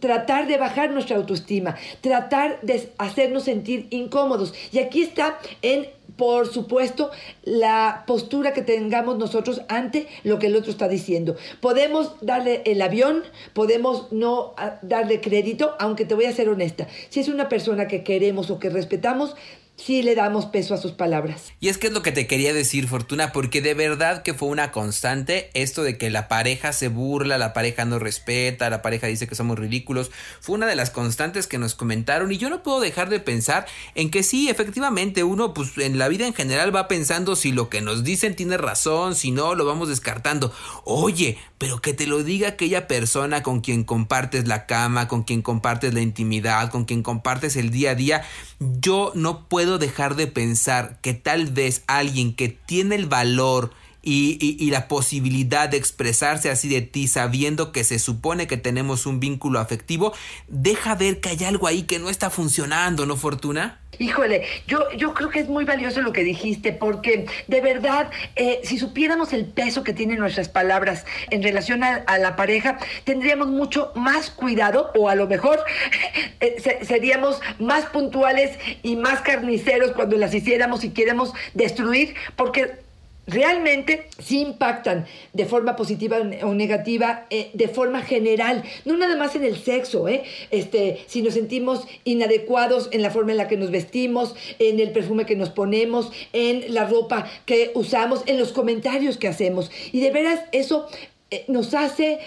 tratar 0.00 0.46
de 0.48 0.56
bajar 0.58 0.90
nuestra 0.90 1.16
autoestima, 1.16 1.76
tratar 2.00 2.60
de 2.62 2.90
hacernos 2.98 3.44
sentir 3.44 3.86
incómodos. 3.90 4.52
Y 4.72 4.78
aquí 4.78 5.02
está 5.02 5.38
en 5.62 5.86
por 6.16 6.46
supuesto, 6.46 7.10
la 7.42 8.04
postura 8.06 8.52
que 8.52 8.62
tengamos 8.62 9.18
nosotros 9.18 9.62
ante 9.68 10.06
lo 10.22 10.38
que 10.38 10.46
el 10.46 10.56
otro 10.56 10.70
está 10.70 10.88
diciendo. 10.88 11.36
Podemos 11.60 12.14
darle 12.20 12.62
el 12.66 12.80
avión, 12.82 13.22
podemos 13.52 14.12
no 14.12 14.54
ah, 14.56 14.78
darle 14.82 15.20
crédito, 15.20 15.74
aunque 15.78 16.04
te 16.04 16.14
voy 16.14 16.26
a 16.26 16.32
ser 16.32 16.48
honesta. 16.48 16.86
Si 17.08 17.20
es 17.20 17.28
una 17.28 17.48
persona 17.48 17.88
que 17.88 18.04
queremos 18.04 18.50
o 18.50 18.58
que 18.58 18.70
respetamos, 18.70 19.34
sí 19.76 20.02
le 20.02 20.14
damos 20.14 20.46
peso 20.46 20.74
a 20.74 20.78
sus 20.78 20.92
palabras. 20.92 21.52
Y 21.60 21.68
es 21.68 21.78
que 21.78 21.88
es 21.88 21.92
lo 21.92 22.02
que 22.02 22.12
te 22.12 22.26
quería 22.26 22.54
decir, 22.54 22.88
Fortuna, 22.88 23.32
porque 23.32 23.60
de 23.60 23.74
verdad 23.74 24.22
que 24.22 24.34
fue 24.34 24.48
una 24.48 24.70
constante 24.70 25.50
esto 25.54 25.82
de 25.82 25.98
que 25.98 26.10
la 26.10 26.28
pareja 26.28 26.72
se 26.72 26.88
burla, 26.88 27.38
la 27.38 27.52
pareja 27.52 27.84
no 27.84 27.98
respeta, 27.98 28.70
la 28.70 28.82
pareja 28.82 29.08
dice 29.08 29.26
que 29.26 29.34
somos 29.34 29.58
ridículos. 29.58 30.10
Fue 30.40 30.54
una 30.54 30.66
de 30.66 30.76
las 30.76 30.90
constantes 30.90 31.46
que 31.46 31.58
nos 31.58 31.74
comentaron 31.74 32.30
y 32.30 32.38
yo 32.38 32.50
no 32.50 32.62
puedo 32.62 32.80
dejar 32.80 33.08
de 33.08 33.20
pensar 33.20 33.66
en 33.94 34.10
que 34.10 34.22
sí, 34.22 34.48
efectivamente, 34.48 35.24
uno 35.24 35.54
pues 35.54 35.76
en 35.78 35.98
la 35.98 36.08
vida 36.08 36.26
en 36.26 36.34
general 36.34 36.74
va 36.74 36.88
pensando 36.88 37.36
si 37.36 37.52
lo 37.52 37.68
que 37.68 37.80
nos 37.80 38.04
dicen 38.04 38.36
tiene 38.36 38.56
razón, 38.56 39.14
si 39.14 39.32
no, 39.32 39.54
lo 39.54 39.64
vamos 39.64 39.88
descartando. 39.88 40.52
Oye, 40.84 41.38
pero 41.58 41.80
que 41.80 41.94
te 41.94 42.06
lo 42.06 42.22
diga 42.22 42.48
aquella 42.48 42.86
persona 42.86 43.42
con 43.42 43.60
quien 43.60 43.84
compartes 43.84 44.46
la 44.46 44.66
cama, 44.66 45.08
con 45.08 45.24
quien 45.24 45.42
compartes 45.42 45.94
la 45.94 46.00
intimidad, 46.00 46.70
con 46.70 46.84
quien 46.84 47.02
compartes 47.02 47.56
el 47.56 47.70
día 47.70 47.92
a 47.92 47.94
día, 47.94 48.22
yo 48.60 49.12
no 49.14 49.48
puedo 49.48 49.63
dejar 49.78 50.16
de 50.16 50.26
pensar 50.26 50.98
que 51.00 51.14
tal 51.14 51.46
vez 51.46 51.82
alguien 51.86 52.34
que 52.34 52.48
tiene 52.48 52.94
el 52.94 53.06
valor 53.06 53.72
y, 54.04 54.38
y, 54.40 54.70
la 54.70 54.88
posibilidad 54.88 55.68
de 55.68 55.76
expresarse 55.76 56.50
así 56.50 56.68
de 56.68 56.82
ti 56.82 57.08
sabiendo 57.08 57.72
que 57.72 57.84
se 57.84 57.98
supone 57.98 58.46
que 58.46 58.56
tenemos 58.56 59.06
un 59.06 59.20
vínculo 59.20 59.58
afectivo, 59.58 60.12
deja 60.48 60.94
ver 60.94 61.20
que 61.20 61.30
hay 61.30 61.44
algo 61.44 61.66
ahí 61.66 61.84
que 61.84 61.98
no 61.98 62.10
está 62.10 62.30
funcionando, 62.30 63.06
¿no, 63.06 63.16
Fortuna? 63.16 63.80
Híjole, 63.98 64.44
yo, 64.66 64.90
yo 64.96 65.14
creo 65.14 65.30
que 65.30 65.40
es 65.40 65.48
muy 65.48 65.64
valioso 65.64 66.00
lo 66.00 66.12
que 66.12 66.24
dijiste, 66.24 66.72
porque 66.72 67.26
de 67.46 67.60
verdad, 67.60 68.10
eh, 68.36 68.60
si 68.64 68.78
supiéramos 68.78 69.32
el 69.32 69.46
peso 69.46 69.84
que 69.84 69.92
tienen 69.92 70.18
nuestras 70.18 70.48
palabras 70.48 71.04
en 71.30 71.42
relación 71.42 71.84
a, 71.84 72.18
la 72.18 72.36
pareja, 72.36 72.78
tendríamos 73.04 73.48
mucho 73.48 73.92
más 73.94 74.30
cuidado, 74.30 74.90
o 74.96 75.08
a 75.08 75.14
lo 75.14 75.26
mejor 75.26 75.60
eh, 76.40 76.80
seríamos 76.82 77.40
más 77.58 77.86
puntuales 77.86 78.58
y 78.82 78.96
más 78.96 79.20
carniceros 79.20 79.92
cuando 79.92 80.16
las 80.16 80.34
hiciéramos 80.34 80.84
y 80.84 80.90
queremos 80.90 81.32
destruir, 81.54 82.14
porque 82.36 82.83
realmente 83.26 84.08
sí 84.18 84.40
impactan 84.40 85.06
de 85.32 85.46
forma 85.46 85.76
positiva 85.76 86.18
o 86.42 86.54
negativa, 86.54 87.26
eh, 87.30 87.50
de 87.54 87.68
forma 87.68 88.02
general, 88.02 88.62
no 88.84 88.96
nada 88.96 89.16
más 89.16 89.34
en 89.34 89.44
el 89.44 89.56
sexo, 89.56 90.08
¿eh? 90.08 90.24
este, 90.50 91.04
si 91.06 91.22
nos 91.22 91.34
sentimos 91.34 91.86
inadecuados 92.04 92.88
en 92.92 93.02
la 93.02 93.10
forma 93.10 93.32
en 93.32 93.38
la 93.38 93.48
que 93.48 93.56
nos 93.56 93.70
vestimos, 93.70 94.34
en 94.58 94.80
el 94.80 94.92
perfume 94.92 95.26
que 95.26 95.36
nos 95.36 95.50
ponemos, 95.50 96.12
en 96.32 96.72
la 96.74 96.86
ropa 96.86 97.26
que 97.46 97.72
usamos, 97.74 98.22
en 98.26 98.38
los 98.38 98.52
comentarios 98.52 99.16
que 99.16 99.28
hacemos. 99.28 99.70
Y 99.92 100.00
de 100.00 100.10
veras 100.10 100.40
eso 100.52 100.86
eh, 101.30 101.44
nos 101.48 101.74
hace 101.74 102.18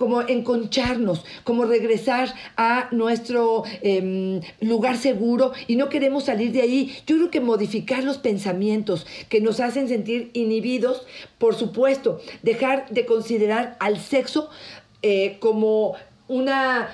como 0.00 0.22
enconcharnos, 0.22 1.26
como 1.44 1.66
regresar 1.66 2.34
a 2.56 2.88
nuestro 2.90 3.64
em, 3.82 4.40
lugar 4.62 4.96
seguro 4.96 5.52
y 5.66 5.76
no 5.76 5.90
queremos 5.90 6.24
salir 6.24 6.52
de 6.52 6.62
ahí. 6.62 6.96
Yo 7.06 7.16
creo 7.16 7.30
que 7.30 7.42
modificar 7.42 8.02
los 8.02 8.16
pensamientos 8.16 9.06
que 9.28 9.42
nos 9.42 9.60
hacen 9.60 9.88
sentir 9.88 10.30
inhibidos, 10.32 11.06
por 11.36 11.54
supuesto, 11.54 12.18
dejar 12.42 12.88
de 12.88 13.04
considerar 13.04 13.76
al 13.78 14.00
sexo 14.00 14.48
eh, 15.02 15.36
como 15.38 15.96
una 16.28 16.88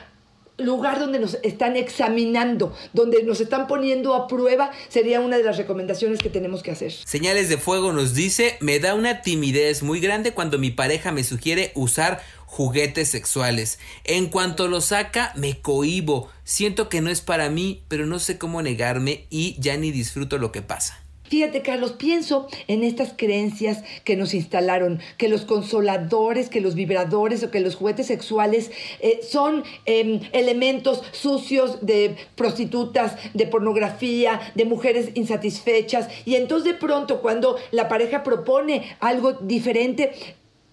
lugar 0.58 0.98
donde 0.98 1.18
nos 1.18 1.38
están 1.42 1.76
examinando, 1.76 2.74
donde 2.92 3.22
nos 3.22 3.40
están 3.40 3.66
poniendo 3.66 4.14
a 4.14 4.26
prueba, 4.26 4.70
sería 4.88 5.20
una 5.20 5.36
de 5.36 5.44
las 5.44 5.56
recomendaciones 5.56 6.20
que 6.20 6.30
tenemos 6.30 6.62
que 6.62 6.70
hacer. 6.70 6.92
Señales 6.92 7.48
de 7.48 7.58
Fuego 7.58 7.92
nos 7.92 8.14
dice, 8.14 8.56
me 8.60 8.78
da 8.78 8.94
una 8.94 9.22
timidez 9.22 9.82
muy 9.82 10.00
grande 10.00 10.32
cuando 10.32 10.58
mi 10.58 10.70
pareja 10.70 11.12
me 11.12 11.24
sugiere 11.24 11.72
usar 11.74 12.22
juguetes 12.46 13.08
sexuales. 13.08 13.78
En 14.04 14.26
cuanto 14.26 14.68
lo 14.68 14.80
saca, 14.80 15.32
me 15.36 15.60
cohibo. 15.60 16.30
Siento 16.44 16.88
que 16.88 17.00
no 17.00 17.10
es 17.10 17.20
para 17.20 17.50
mí, 17.50 17.82
pero 17.88 18.06
no 18.06 18.18
sé 18.18 18.38
cómo 18.38 18.62
negarme 18.62 19.26
y 19.30 19.56
ya 19.58 19.76
ni 19.76 19.90
disfruto 19.90 20.38
lo 20.38 20.52
que 20.52 20.62
pasa. 20.62 21.05
Fíjate, 21.28 21.62
Carlos, 21.62 21.92
pienso 21.92 22.46
en 22.68 22.84
estas 22.84 23.12
creencias 23.16 23.82
que 24.04 24.16
nos 24.16 24.34
instalaron, 24.34 25.00
que 25.18 25.28
los 25.28 25.44
consoladores, 25.44 26.48
que 26.48 26.60
los 26.60 26.74
vibradores 26.74 27.42
o 27.42 27.50
que 27.50 27.60
los 27.60 27.74
juguetes 27.74 28.06
sexuales 28.06 28.70
eh, 29.00 29.20
son 29.22 29.64
em, 29.84 30.20
elementos 30.32 31.02
sucios 31.12 31.84
de 31.84 32.16
prostitutas, 32.34 33.16
de 33.34 33.46
pornografía, 33.46 34.40
de 34.54 34.64
mujeres 34.64 35.10
insatisfechas. 35.14 36.08
Y 36.24 36.36
entonces 36.36 36.72
de 36.72 36.78
pronto 36.78 37.20
cuando 37.20 37.56
la 37.70 37.88
pareja 37.88 38.22
propone 38.22 38.96
algo 39.00 39.32
diferente, 39.32 40.12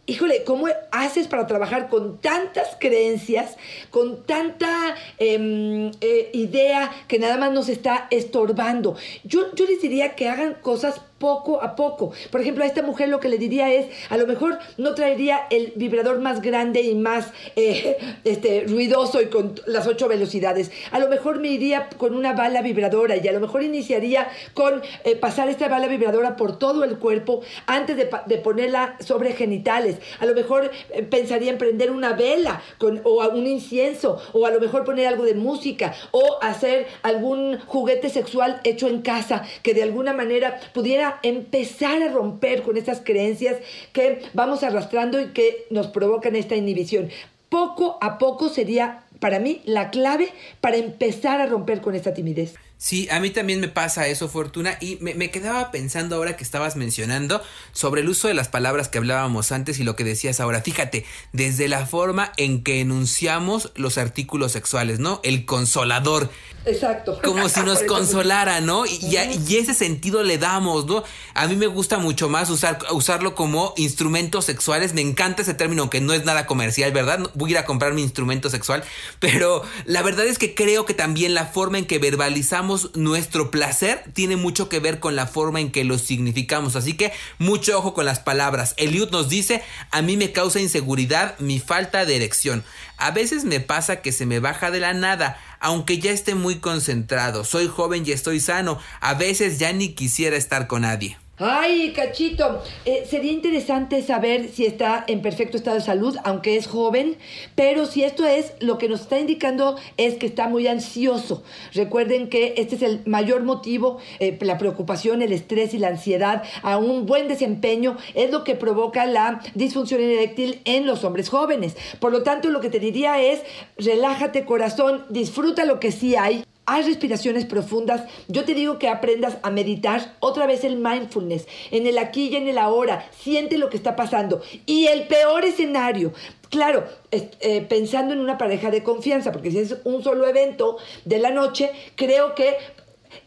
híjole, 0.05 0.43
¿cómo 0.43 0.67
haces 0.91 1.27
para 1.27 1.47
trabajar 1.47 1.89
con 1.89 2.19
tantas 2.19 2.75
creencias, 2.79 3.57
con 3.89 4.23
tanta 4.23 4.95
em, 5.17 5.91
eh, 6.01 6.29
idea 6.33 6.91
que 7.07 7.19
nada 7.19 7.37
más 7.37 7.51
nos 7.51 7.69
está 7.69 8.07
estorbando? 8.11 8.95
Yo, 9.23 9.53
yo 9.55 9.65
les 9.65 9.81
diría 9.81 10.15
que 10.15 10.29
hagan 10.29 10.55
cosas 10.55 11.01
poco 11.23 11.63
a 11.63 11.77
poco. 11.77 12.11
Por 12.31 12.41
ejemplo, 12.41 12.65
a 12.65 12.67
esta 12.67 12.81
mujer 12.81 13.07
lo 13.07 13.21
que 13.21 13.29
le 13.29 13.37
diría 13.37 13.71
es, 13.71 13.87
a 14.09 14.17
lo 14.17 14.27
mejor 14.27 14.59
no 14.77 14.93
traería 14.93 15.47
el 15.51 15.71
vibrador 15.77 16.19
más 16.19 16.41
grande 16.41 16.81
y 16.81 16.95
más 16.95 17.31
eh, 17.55 17.97
este, 18.25 18.65
ruidoso 18.67 19.21
y 19.21 19.27
con 19.27 19.55
las 19.65 19.87
ocho 19.87 20.09
velocidades. 20.09 20.69
A 20.91 20.99
lo 20.99 21.07
mejor 21.07 21.39
me 21.39 21.47
iría 21.47 21.87
con 21.97 22.13
una 22.13 22.33
bala 22.33 22.61
vibradora 22.61 23.15
y 23.15 23.25
a 23.25 23.31
lo 23.31 23.39
mejor 23.39 23.63
iniciaría 23.63 24.27
con 24.53 24.81
eh, 25.05 25.15
pasar 25.15 25.47
esta 25.47 25.69
bala 25.69 25.87
vibradora 25.87 26.35
por 26.35 26.59
todo 26.59 26.83
el 26.83 26.97
cuerpo 26.99 27.39
antes 27.67 27.95
de, 27.95 28.05
ponerla 28.39 28.97
sobre 28.99 29.31
genitales. 29.31 29.99
A 30.19 30.25
lo 30.25 30.35
mejor 30.35 30.71
eh, 30.89 31.03
pensaría 31.03 31.53
en 31.53 31.57
prender 31.57 31.89
una 31.89 32.11
vela 32.11 32.61
con, 32.77 32.99
o 33.05 33.25
un 33.29 33.47
incienso 33.47 34.21
o 34.33 34.45
a 34.45 34.51
lo 34.51 34.59
mejor 34.59 34.83
poner 34.83 35.07
algo 35.07 35.23
de 35.23 35.35
música 35.35 35.93
o 36.11 36.39
hacer 36.41 36.87
algún 37.01 37.59
juguete 37.59 38.09
sexual 38.09 38.59
hecho 38.65 38.89
en 38.89 39.01
casa 39.01 39.43
que 39.61 39.73
de 39.73 39.83
alguna 39.83 40.11
manera 40.11 40.59
pudiera 40.73 41.12
empezar 41.21 42.01
a 42.01 42.11
romper 42.11 42.63
con 42.63 42.77
estas 42.77 43.01
creencias 43.01 43.57
que 43.91 44.23
vamos 44.33 44.63
arrastrando 44.63 45.19
y 45.19 45.27
que 45.27 45.65
nos 45.69 45.87
provocan 45.87 46.35
esta 46.35 46.55
inhibición. 46.55 47.09
Poco 47.49 47.97
a 48.01 48.17
poco 48.17 48.49
sería 48.49 49.03
para 49.19 49.39
mí 49.39 49.61
la 49.65 49.89
clave 49.89 50.33
para 50.59 50.77
empezar 50.77 51.39
a 51.39 51.45
romper 51.45 51.81
con 51.81 51.95
esta 51.95 52.13
timidez. 52.13 52.55
Sí, 52.83 53.07
a 53.09 53.21
mí 53.21 53.29
también 53.29 53.61
me 53.61 53.69
pasa 53.69 54.09
eso, 54.09 54.27
Fortuna, 54.27 54.77
y 54.81 54.97
me, 54.99 55.31
quedaba 55.31 55.71
pensando 55.71 56.17
ahora 56.17 56.35
que 56.35 56.43
estabas 56.43 56.75
mencionando 56.75 57.41
sobre 57.71 58.01
el 58.01 58.09
uso 58.09 58.27
de 58.27 58.33
las 58.33 58.49
palabras 58.49 58.89
que 58.89 58.97
hablábamos 58.97 59.53
antes 59.53 59.79
y 59.79 59.85
lo 59.85 59.95
que 59.95 60.03
decías 60.03 60.41
ahora. 60.41 60.61
Fíjate, 60.61 61.05
desde 61.31 61.69
la 61.69 61.85
forma 61.85 62.33
en 62.35 62.61
que 62.61 62.81
enunciamos 62.81 63.71
los 63.75 63.97
artículos 63.97 64.51
sexuales, 64.51 64.99
¿no? 64.99 65.21
El 65.23 65.45
consolador. 65.45 66.29
Exacto. 66.65 67.19
Como 67.23 67.49
si 67.49 67.61
nos 67.61 67.83
consolara, 67.87 68.61
¿no? 68.61 68.85
Y, 68.85 68.99
y, 69.47 69.57
ese 69.57 69.73
sentido 69.73 70.23
le 70.23 70.37
damos, 70.37 70.85
¿no? 70.85 71.03
A 71.33 71.47
mí 71.47 71.55
me 71.55 71.67
gusta 71.67 71.97
mucho 71.97 72.29
más 72.29 72.49
usar, 72.49 72.79
usarlo 72.91 73.35
como 73.35 73.73
instrumentos 73.77 74.45
sexuales. 74.45 74.93
Me 74.93 75.01
encanta 75.01 75.41
ese 75.41 75.53
término, 75.53 75.89
que 75.89 76.01
no 76.01 76.13
es 76.13 76.25
nada 76.25 76.45
comercial, 76.45 76.91
¿verdad? 76.91 77.19
Voy 77.33 77.49
a 77.49 77.51
ir 77.51 77.57
a 77.57 77.65
comprar 77.65 77.93
mi 77.93 78.01
instrumento 78.01 78.49
sexual, 78.49 78.83
pero 79.19 79.63
la 79.85 80.01
verdad 80.01 80.25
es 80.25 80.37
que 80.37 80.55
creo 80.55 80.85
que 80.85 80.93
también 80.93 81.33
la 81.33 81.45
forma 81.45 81.77
en 81.77 81.85
que 81.85 81.99
verbalizamos 81.99 82.91
nuestro 82.95 83.51
placer 83.51 84.03
tiene 84.13 84.37
mucho 84.37 84.69
que 84.69 84.79
ver 84.79 84.99
con 84.99 85.15
la 85.15 85.27
forma 85.27 85.59
en 85.59 85.71
que 85.71 85.83
lo 85.83 85.97
significamos. 85.97 86.75
Así 86.75 86.93
que 86.93 87.11
mucho 87.39 87.77
ojo 87.77 87.93
con 87.93 88.05
las 88.05 88.19
palabras. 88.19 88.73
Eliud 88.77 89.09
nos 89.11 89.29
dice, 89.29 89.63
a 89.91 90.01
mí 90.01 90.17
me 90.17 90.31
causa 90.31 90.59
inseguridad 90.59 91.37
mi 91.39 91.59
falta 91.59 92.05
de 92.05 92.15
erección. 92.15 92.63
A 92.97 93.11
veces 93.11 93.43
me 93.43 93.59
pasa 93.59 94.01
que 94.01 94.11
se 94.11 94.25
me 94.25 94.39
baja 94.39 94.71
de 94.71 94.79
la 94.79 94.93
nada, 94.93 95.37
aunque 95.63 95.97
ya 95.97 96.11
esté 96.11 96.35
muy 96.35 96.59
concentrado. 96.59 97.45
Soy 97.45 97.67
joven 97.67 98.03
y 98.05 98.11
estoy 98.11 98.41
sano. 98.41 98.77
A 98.99 99.13
veces 99.13 99.59
ya 99.59 99.71
ni 99.71 99.93
quisiera 99.93 100.35
estar 100.35 100.67
con 100.67 100.81
nadie. 100.81 101.17
Ay, 101.39 101.93
cachito, 101.93 102.61
eh, 102.85 103.07
sería 103.09 103.31
interesante 103.31 104.03
saber 104.03 104.49
si 104.49 104.67
está 104.67 105.03
en 105.07 105.23
perfecto 105.23 105.57
estado 105.57 105.77
de 105.77 105.81
salud, 105.81 106.15
aunque 106.23 106.57
es 106.57 106.67
joven, 106.67 107.17
pero 107.55 107.87
si 107.87 108.03
esto 108.03 108.23
es, 108.23 108.53
lo 108.59 108.77
que 108.77 108.87
nos 108.87 109.01
está 109.01 109.19
indicando 109.19 109.75
es 109.97 110.13
que 110.17 110.27
está 110.27 110.47
muy 110.47 110.67
ansioso. 110.67 111.41
Recuerden 111.73 112.29
que 112.29 112.53
este 112.57 112.75
es 112.75 112.83
el 112.83 113.01
mayor 113.07 113.41
motivo, 113.41 113.97
eh, 114.19 114.37
la 114.41 114.59
preocupación, 114.59 115.23
el 115.23 115.33
estrés 115.33 115.73
y 115.73 115.79
la 115.79 115.87
ansiedad 115.87 116.43
a 116.61 116.77
un 116.77 117.07
buen 117.07 117.27
desempeño 117.27 117.97
es 118.13 118.29
lo 118.29 118.43
que 118.43 118.53
provoca 118.53 119.07
la 119.07 119.41
disfunción 119.55 120.01
eréctil 120.01 120.61
en 120.65 120.85
los 120.85 121.03
hombres 121.03 121.29
jóvenes. 121.29 121.75
Por 121.99 122.11
lo 122.11 122.21
tanto, 122.21 122.51
lo 122.51 122.61
que 122.61 122.69
te 122.69 122.79
diría 122.79 123.19
es, 123.19 123.41
relájate 123.79 124.45
corazón, 124.45 125.03
disfruta 125.09 125.65
lo 125.65 125.79
que 125.79 125.91
sí 125.91 126.15
hay 126.15 126.43
Haz 126.65 126.85
respiraciones 126.85 127.45
profundas. 127.45 128.03
Yo 128.27 128.45
te 128.45 128.53
digo 128.53 128.79
que 128.79 128.87
aprendas 128.87 129.37
a 129.43 129.51
meditar 129.51 130.15
otra 130.19 130.47
vez 130.47 130.63
el 130.63 130.77
mindfulness, 130.77 131.45
en 131.71 131.87
el 131.87 131.97
aquí 131.97 132.29
y 132.29 132.35
en 132.37 132.47
el 132.47 132.57
ahora. 132.57 133.09
Siente 133.11 133.57
lo 133.57 133.69
que 133.69 133.77
está 133.77 133.95
pasando. 133.95 134.41
Y 134.65 134.87
el 134.87 135.07
peor 135.07 135.43
escenario, 135.43 136.13
claro, 136.49 136.85
eh, 137.11 137.65
pensando 137.67 138.13
en 138.13 138.19
una 138.19 138.37
pareja 138.37 138.71
de 138.71 138.81
confianza, 138.81 139.31
porque 139.31 139.51
si 139.51 139.59
es 139.59 139.77
un 139.83 140.03
solo 140.03 140.25
evento 140.25 140.77
de 141.03 141.19
la 141.19 141.31
noche, 141.31 141.69
creo 141.95 142.33
que 142.33 142.55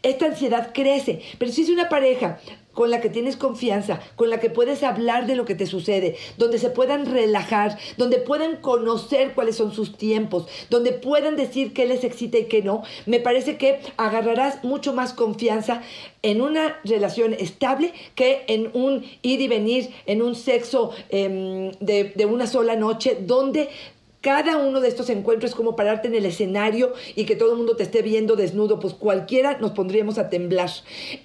esta 0.01 0.25
ansiedad 0.25 0.71
crece. 0.73 1.21
Pero 1.37 1.51
si 1.51 1.61
es 1.61 1.69
una 1.69 1.89
pareja 1.89 2.39
con 2.77 2.91
la 2.91 3.01
que 3.01 3.09
tienes 3.09 3.37
confianza, 3.37 3.99
con 4.15 4.29
la 4.29 4.39
que 4.39 4.51
puedes 4.51 4.83
hablar 4.83 5.25
de 5.25 5.35
lo 5.35 5.45
que 5.45 5.55
te 5.55 5.65
sucede, 5.65 6.15
donde 6.37 6.59
se 6.59 6.69
puedan 6.69 7.07
relajar, 7.07 7.75
donde 7.97 8.19
puedan 8.19 8.57
conocer 8.57 9.33
cuáles 9.33 9.55
son 9.55 9.73
sus 9.73 9.97
tiempos, 9.97 10.45
donde 10.69 10.91
puedan 10.91 11.35
decir 11.35 11.73
qué 11.73 11.87
les 11.87 12.03
excita 12.03 12.37
y 12.37 12.45
qué 12.45 12.61
no, 12.61 12.83
me 13.07 13.19
parece 13.19 13.57
que 13.57 13.79
agarrarás 13.97 14.63
mucho 14.63 14.93
más 14.93 15.13
confianza 15.13 15.81
en 16.21 16.39
una 16.39 16.77
relación 16.83 17.33
estable 17.33 17.93
que 18.13 18.43
en 18.47 18.69
un 18.73 19.03
ir 19.23 19.41
y 19.41 19.47
venir, 19.47 19.89
en 20.05 20.21
un 20.21 20.35
sexo 20.35 20.91
em, 21.09 21.71
de, 21.79 22.13
de 22.15 22.25
una 22.27 22.45
sola 22.45 22.75
noche, 22.75 23.17
donde 23.19 23.69
cada 24.21 24.57
uno 24.57 24.79
de 24.79 24.87
estos 24.87 25.09
encuentros 25.09 25.51
es 25.51 25.55
como 25.55 25.75
pararte 25.75 26.07
en 26.07 26.15
el 26.15 26.25
escenario 26.25 26.93
y 27.15 27.25
que 27.25 27.35
todo 27.35 27.51
el 27.51 27.57
mundo 27.57 27.75
te 27.75 27.83
esté 27.83 28.01
viendo 28.01 28.35
desnudo, 28.35 28.79
pues 28.79 28.93
cualquiera 28.93 29.57
nos 29.59 29.71
pondríamos 29.71 30.17
a 30.17 30.29
temblar. 30.29 30.69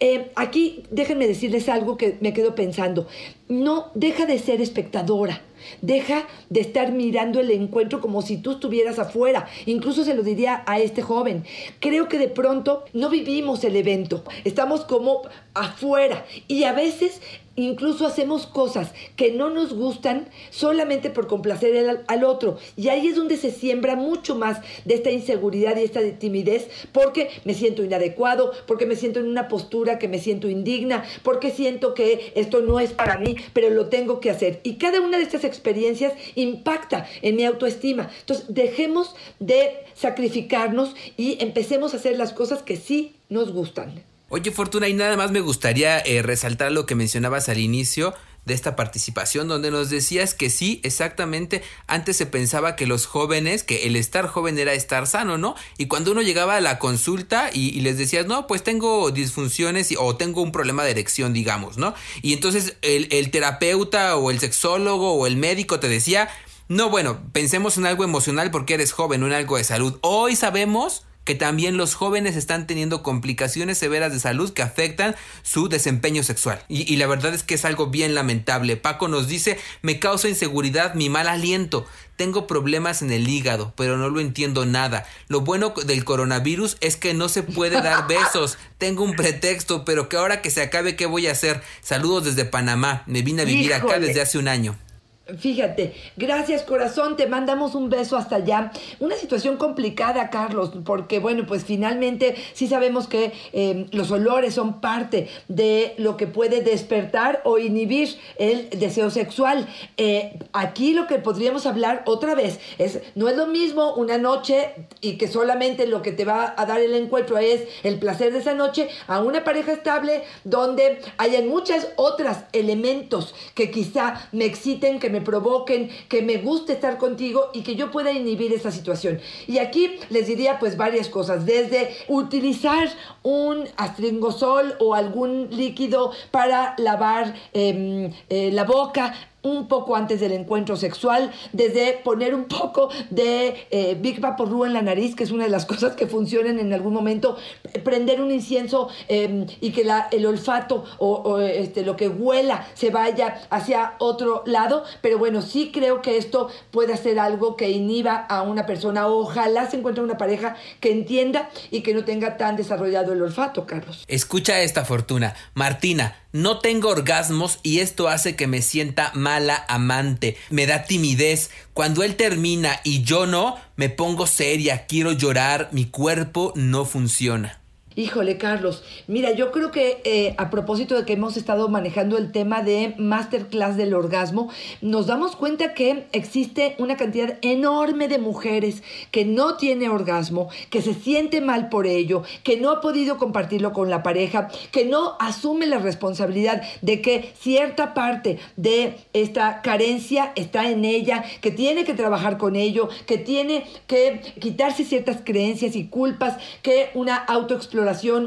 Eh, 0.00 0.30
aquí 0.36 0.84
déjenme 0.90 1.26
decirles 1.26 1.68
algo 1.68 1.96
que 1.96 2.18
me 2.20 2.32
quedo 2.32 2.54
pensando. 2.54 3.06
no 3.48 3.90
deja 3.94 4.26
de 4.26 4.38
ser 4.38 4.60
espectadora. 4.60 5.42
Deja 5.80 6.26
de 6.50 6.60
estar 6.60 6.92
mirando 6.92 7.40
el 7.40 7.50
encuentro 7.50 8.00
como 8.00 8.22
si 8.22 8.36
tú 8.36 8.52
estuvieras 8.52 8.98
afuera. 8.98 9.46
Incluso 9.66 10.04
se 10.04 10.14
lo 10.14 10.22
diría 10.22 10.62
a 10.66 10.78
este 10.78 11.02
joven. 11.02 11.44
Creo 11.80 12.08
que 12.08 12.18
de 12.18 12.28
pronto 12.28 12.84
no 12.92 13.08
vivimos 13.08 13.64
el 13.64 13.76
evento. 13.76 14.24
Estamos 14.44 14.84
como 14.84 15.22
afuera. 15.54 16.24
Y 16.48 16.64
a 16.64 16.72
veces 16.72 17.20
Incluso 17.54 18.06
hacemos 18.06 18.46
cosas 18.46 18.92
que 19.14 19.30
no 19.30 19.50
nos 19.50 19.74
gustan 19.74 20.26
solamente 20.48 21.10
por 21.10 21.26
complacer 21.26 22.02
al, 22.06 22.24
otro. 22.24 22.56
Y 22.76 22.88
ahí 22.88 23.08
es 23.08 23.16
donde 23.16 23.36
se 23.36 23.50
siembra 23.50 23.94
mucho 23.94 24.34
más 24.36 24.60
de 24.86 24.94
esta 24.94 25.10
inseguridad 25.10 25.76
y 25.76 25.82
esta 25.82 26.00
timidez 26.18 26.68
porque 26.92 27.28
me 27.44 27.52
siento 27.52 27.84
inadecuado, 27.84 28.52
porque 28.66 28.86
me 28.86 28.96
siento 28.96 29.20
en 29.20 29.28
una 29.28 29.48
postura 29.48 29.98
que 29.98 30.08
me 30.08 30.18
siento 30.18 30.48
indigna, 30.48 31.04
porque 31.22 31.50
siento 31.50 31.92
que 31.92 32.32
esto 32.36 32.62
no 32.62 32.80
es 32.80 32.92
para 32.92 33.18
mí, 33.18 33.36
pero 33.52 33.68
lo 33.68 33.88
tengo 33.90 34.20
que 34.20 34.30
hacer. 34.30 34.60
Y 34.62 34.76
cada 34.76 35.02
una 35.02 35.18
de 35.18 35.24
estas 35.24 35.44
experiencias 35.52 36.14
impacta 36.34 37.06
en 37.22 37.36
mi 37.36 37.44
autoestima. 37.44 38.10
Entonces, 38.20 38.46
dejemos 38.48 39.14
de 39.38 39.70
sacrificarnos 39.94 40.94
y 41.16 41.36
empecemos 41.40 41.94
a 41.94 41.98
hacer 41.98 42.16
las 42.16 42.32
cosas 42.32 42.62
que 42.62 42.76
sí 42.76 43.14
nos 43.28 43.52
gustan. 43.52 44.02
Oye, 44.28 44.50
Fortuna, 44.50 44.88
y 44.88 44.94
nada 44.94 45.16
más 45.18 45.30
me 45.30 45.40
gustaría 45.40 45.98
eh, 45.98 46.22
resaltar 46.22 46.72
lo 46.72 46.86
que 46.86 46.94
mencionabas 46.94 47.50
al 47.50 47.58
inicio 47.58 48.14
de 48.44 48.54
esta 48.54 48.74
participación, 48.74 49.46
donde 49.46 49.70
nos 49.70 49.88
decías 49.88 50.34
que 50.34 50.50
sí, 50.50 50.80
exactamente, 50.82 51.62
antes 51.86 52.16
se 52.16 52.26
pensaba 52.26 52.74
que 52.74 52.86
los 52.86 53.06
jóvenes, 53.06 53.62
que 53.62 53.86
el 53.86 53.94
estar 53.94 54.26
joven 54.26 54.58
era 54.58 54.72
estar 54.72 55.06
sano, 55.06 55.38
¿no? 55.38 55.54
Y 55.78 55.86
cuando 55.86 56.10
uno 56.12 56.22
llegaba 56.22 56.56
a 56.56 56.60
la 56.60 56.78
consulta 56.78 57.50
y, 57.52 57.80
les 57.80 57.98
decías, 57.98 58.26
no, 58.26 58.46
pues 58.46 58.64
tengo 58.64 59.10
disfunciones 59.10 59.94
o 59.98 60.16
tengo 60.16 60.42
un 60.42 60.52
problema 60.52 60.84
de 60.84 60.90
erección, 60.90 61.32
digamos, 61.32 61.78
¿no? 61.78 61.94
Y 62.20 62.32
entonces 62.32 62.76
el, 62.82 63.08
el 63.12 63.30
terapeuta 63.30 64.16
o 64.16 64.30
el 64.30 64.40
sexólogo 64.40 65.12
o 65.12 65.26
el 65.26 65.36
médico 65.36 65.78
te 65.78 65.88
decía, 65.88 66.28
no, 66.68 66.90
bueno, 66.90 67.20
pensemos 67.32 67.76
en 67.78 67.86
algo 67.86 68.02
emocional 68.02 68.50
porque 68.50 68.74
eres 68.74 68.92
joven, 68.92 69.22
en 69.22 69.32
algo 69.32 69.56
de 69.56 69.64
salud. 69.64 69.98
Hoy 70.00 70.36
sabemos 70.36 71.04
que 71.24 71.34
también 71.34 71.76
los 71.76 71.94
jóvenes 71.94 72.36
están 72.36 72.66
teniendo 72.66 73.02
complicaciones 73.02 73.78
severas 73.78 74.12
de 74.12 74.20
salud 74.20 74.52
que 74.52 74.62
afectan 74.62 75.14
su 75.42 75.68
desempeño 75.68 76.22
sexual. 76.22 76.64
Y, 76.68 76.96
la 76.96 77.06
verdad 77.06 77.34
es 77.34 77.42
que 77.42 77.54
es 77.54 77.64
algo 77.64 77.88
bien 77.88 78.14
lamentable. 78.14 78.76
Paco 78.76 79.08
nos 79.08 79.28
dice, 79.28 79.58
me 79.82 79.98
causa 79.98 80.28
inseguridad 80.28 80.94
mi 80.94 81.08
mal 81.08 81.28
aliento. 81.28 81.86
Tengo 82.16 82.46
problemas 82.46 83.02
en 83.02 83.10
el 83.10 83.28
hígado, 83.28 83.72
pero 83.76 83.96
no 83.96 84.08
lo 84.08 84.20
entiendo 84.20 84.66
nada. 84.66 85.06
Lo 85.28 85.40
bueno 85.40 85.74
del 85.86 86.04
coronavirus 86.04 86.76
es 86.80 86.96
que 86.96 87.14
no 87.14 87.28
se 87.28 87.42
puede 87.42 87.80
dar 87.80 88.06
besos. 88.08 88.58
Tengo 88.78 89.04
un 89.04 89.14
pretexto, 89.14 89.84
pero 89.84 90.08
que 90.08 90.16
ahora 90.16 90.42
que 90.42 90.50
se 90.50 90.62
acabe, 90.62 90.96
¿qué 90.96 91.06
voy 91.06 91.26
a 91.28 91.32
hacer? 91.32 91.62
Saludos 91.80 92.24
desde 92.24 92.44
Panamá. 92.44 93.04
Me 93.06 93.22
vine 93.22 93.42
a 93.42 93.46
vivir 93.46 93.74
acá 93.74 93.98
desde 93.98 94.20
hace 94.20 94.38
un 94.38 94.48
año. 94.48 94.76
Fíjate, 95.24 95.94
gracias 96.16 96.64
corazón, 96.64 97.16
te 97.16 97.28
mandamos 97.28 97.76
un 97.76 97.88
beso 97.88 98.16
hasta 98.16 98.36
allá. 98.36 98.72
Una 98.98 99.14
situación 99.14 99.56
complicada, 99.56 100.30
Carlos, 100.30 100.72
porque 100.84 101.20
bueno, 101.20 101.46
pues 101.46 101.64
finalmente 101.64 102.34
sí 102.54 102.66
sabemos 102.66 103.06
que 103.06 103.32
em, 103.52 103.86
los 103.92 104.10
olores 104.10 104.54
son 104.54 104.80
parte 104.80 105.28
de 105.46 105.94
lo 105.96 106.16
que 106.16 106.26
puede 106.26 106.60
despertar 106.62 107.40
o 107.44 107.58
inhibir 107.58 108.18
el 108.36 108.68
deseo 108.70 109.10
sexual. 109.10 109.68
Eh, 109.96 110.40
aquí 110.52 110.92
lo 110.92 111.06
que 111.06 111.18
podríamos 111.18 111.66
hablar 111.66 112.02
otra 112.06 112.34
vez 112.34 112.58
es, 112.78 112.98
no 113.14 113.28
es 113.28 113.36
lo 113.36 113.46
mismo 113.46 113.94
una 113.94 114.18
noche 114.18 114.74
y 115.00 115.18
que 115.18 115.28
solamente 115.28 115.86
lo 115.86 116.02
que 116.02 116.10
te 116.10 116.24
va 116.24 116.52
a 116.56 116.66
dar 116.66 116.80
el 116.80 116.94
encuentro 116.94 117.38
es 117.38 117.62
el 117.84 118.00
placer 118.00 118.32
de 118.32 118.40
esa 118.40 118.54
noche, 118.54 118.88
a 119.06 119.22
una 119.22 119.44
pareja 119.44 119.70
estable 119.70 120.24
donde 120.42 121.00
hayan 121.18 121.46
muchos 121.46 121.86
otros 121.94 122.38
elementos 122.52 123.36
que 123.54 123.70
quizá 123.70 124.28
me 124.32 124.46
exciten, 124.46 124.98
que 124.98 125.11
me 125.12 125.20
provoquen, 125.20 125.90
que 126.08 126.22
me 126.22 126.38
guste 126.38 126.72
estar 126.72 126.98
contigo 126.98 127.50
y 127.52 127.62
que 127.62 127.76
yo 127.76 127.90
pueda 127.90 128.10
inhibir 128.10 128.52
esa 128.52 128.72
situación. 128.72 129.20
Y 129.46 129.58
aquí 129.58 129.98
les 130.10 130.26
diría 130.26 130.58
pues 130.58 130.76
varias 130.76 131.08
cosas, 131.08 131.46
desde 131.46 131.94
utilizar 132.08 132.88
un 133.22 133.64
astringosol 133.76 134.74
o 134.80 134.94
algún 134.94 135.48
líquido 135.50 136.12
para 136.30 136.74
lavar 136.78 137.34
em, 137.52 138.12
eh, 138.28 138.50
la 138.52 138.64
boca, 138.64 139.14
un 139.42 139.68
poco 139.68 139.96
antes 139.96 140.20
del 140.20 140.32
encuentro 140.32 140.76
sexual, 140.76 141.32
desde 141.52 141.94
poner 142.04 142.34
un 142.34 142.44
poco 142.44 142.90
de 143.10 143.66
eh, 143.70 143.96
Big 144.00 144.20
Vaporru 144.20 144.64
en 144.64 144.72
la 144.72 144.82
nariz, 144.82 145.14
que 145.14 145.24
es 145.24 145.30
una 145.30 145.44
de 145.44 145.50
las 145.50 145.66
cosas 145.72 145.94
que 145.94 146.06
funcionan 146.06 146.58
en 146.58 146.72
algún 146.72 146.94
momento, 146.94 147.36
prender 147.84 148.20
un 148.20 148.30
incienso 148.30 148.88
em, 149.08 149.46
y 149.60 149.72
que 149.72 149.82
el 150.12 150.26
olfato 150.26 150.84
o, 150.98 151.40
este, 151.40 151.82
lo 151.82 151.96
que 151.96 152.08
huela 152.08 152.66
se 152.74 152.90
vaya 152.90 153.42
hacia 153.50 153.94
otro 153.98 154.42
lado, 154.46 154.84
pero 155.00 155.18
bueno, 155.18 155.42
sí 155.42 155.70
creo 155.72 156.02
que 156.02 156.16
esto 156.16 156.48
puede 156.70 156.96
ser 156.96 157.18
algo 157.18 157.56
que 157.56 157.70
inhiba 157.70 158.16
a 158.16 158.42
una 158.42 158.66
persona, 158.66 159.08
ojalá 159.08 159.68
se 159.70 159.76
encuentre 159.76 160.04
una 160.04 160.16
pareja 160.16 160.56
que 160.80 160.92
entienda 160.92 161.50
y 161.70 161.82
que 161.82 161.94
no 161.94 162.04
tenga 162.04 162.36
tan 162.36 162.56
desarrollado 162.56 163.12
el 163.12 163.22
olfato, 163.22 163.66
Carlos. 163.66 164.04
Escucha 164.06 164.60
esta 164.60 164.84
fortuna, 164.84 165.34
Martina, 165.54 166.16
no 166.32 166.60
tengo 166.60 166.88
orgasmos 166.88 167.58
y 167.62 167.80
esto 167.80 168.08
hace 168.08 168.36
que 168.36 168.46
me 168.46 168.62
sienta 168.62 169.10
mala 169.32 169.64
amante. 169.68 170.36
Me 170.50 170.66
da 170.66 170.84
timidez. 170.84 171.50
Cuando 171.72 172.02
él 172.02 172.16
termina 172.16 172.80
y 172.84 173.02
yo 173.02 173.26
no, 173.26 173.56
me 173.76 173.88
pongo 173.88 174.26
seria, 174.26 174.86
quiero 174.86 175.12
llorar, 175.12 175.70
mi 175.72 175.86
cuerpo 175.86 176.52
no 176.54 176.84
funciona. 176.84 177.61
Híjole, 177.94 178.38
Carlos, 178.38 178.82
mira, 179.06 179.32
yo 179.32 179.52
creo 179.52 179.70
que 179.70 180.00
eh, 180.04 180.34
a 180.38 180.48
propósito 180.48 180.96
de 180.96 181.04
que 181.04 181.12
hemos 181.12 181.36
estado 181.36 181.68
manejando 181.68 182.16
el 182.16 182.32
tema 182.32 182.62
de 182.62 182.94
masterclass 182.96 183.76
del 183.76 183.92
orgasmo, 183.92 184.48
nos 184.80 185.06
damos 185.06 185.36
cuenta 185.36 185.74
que 185.74 186.06
existe 186.12 186.74
una 186.78 186.96
cantidad 186.96 187.36
enorme 187.42 188.08
de 188.08 188.18
mujeres 188.18 188.82
que 189.10 189.26
no 189.26 189.58
tiene 189.58 189.90
orgasmo, 189.90 190.48
que 190.70 190.80
se 190.80 190.94
siente 190.94 191.42
mal 191.42 191.68
por 191.68 191.86
ello, 191.86 192.22
que 192.44 192.56
no 192.56 192.70
ha 192.70 192.80
podido 192.80 193.18
compartirlo 193.18 193.74
con 193.74 193.90
la 193.90 194.02
pareja, 194.02 194.48
que 194.70 194.86
no 194.86 195.16
asume 195.20 195.66
la 195.66 195.78
responsabilidad 195.78 196.62
de 196.80 197.02
que 197.02 197.32
cierta 197.38 197.92
parte 197.92 198.38
de 198.56 198.96
esta 199.12 199.60
carencia 199.60 200.32
está 200.34 200.70
en 200.70 200.86
ella, 200.86 201.24
que 201.42 201.50
tiene 201.50 201.84
que 201.84 201.92
trabajar 201.92 202.38
con 202.38 202.56
ello, 202.56 202.88
que 203.04 203.18
tiene 203.18 203.64
que 203.86 204.22
quitarse 204.40 204.84
ciertas 204.84 205.18
creencias 205.22 205.76
y 205.76 205.88
culpas, 205.88 206.38
que 206.62 206.88
una 206.94 207.16
autoexploración 207.16 207.81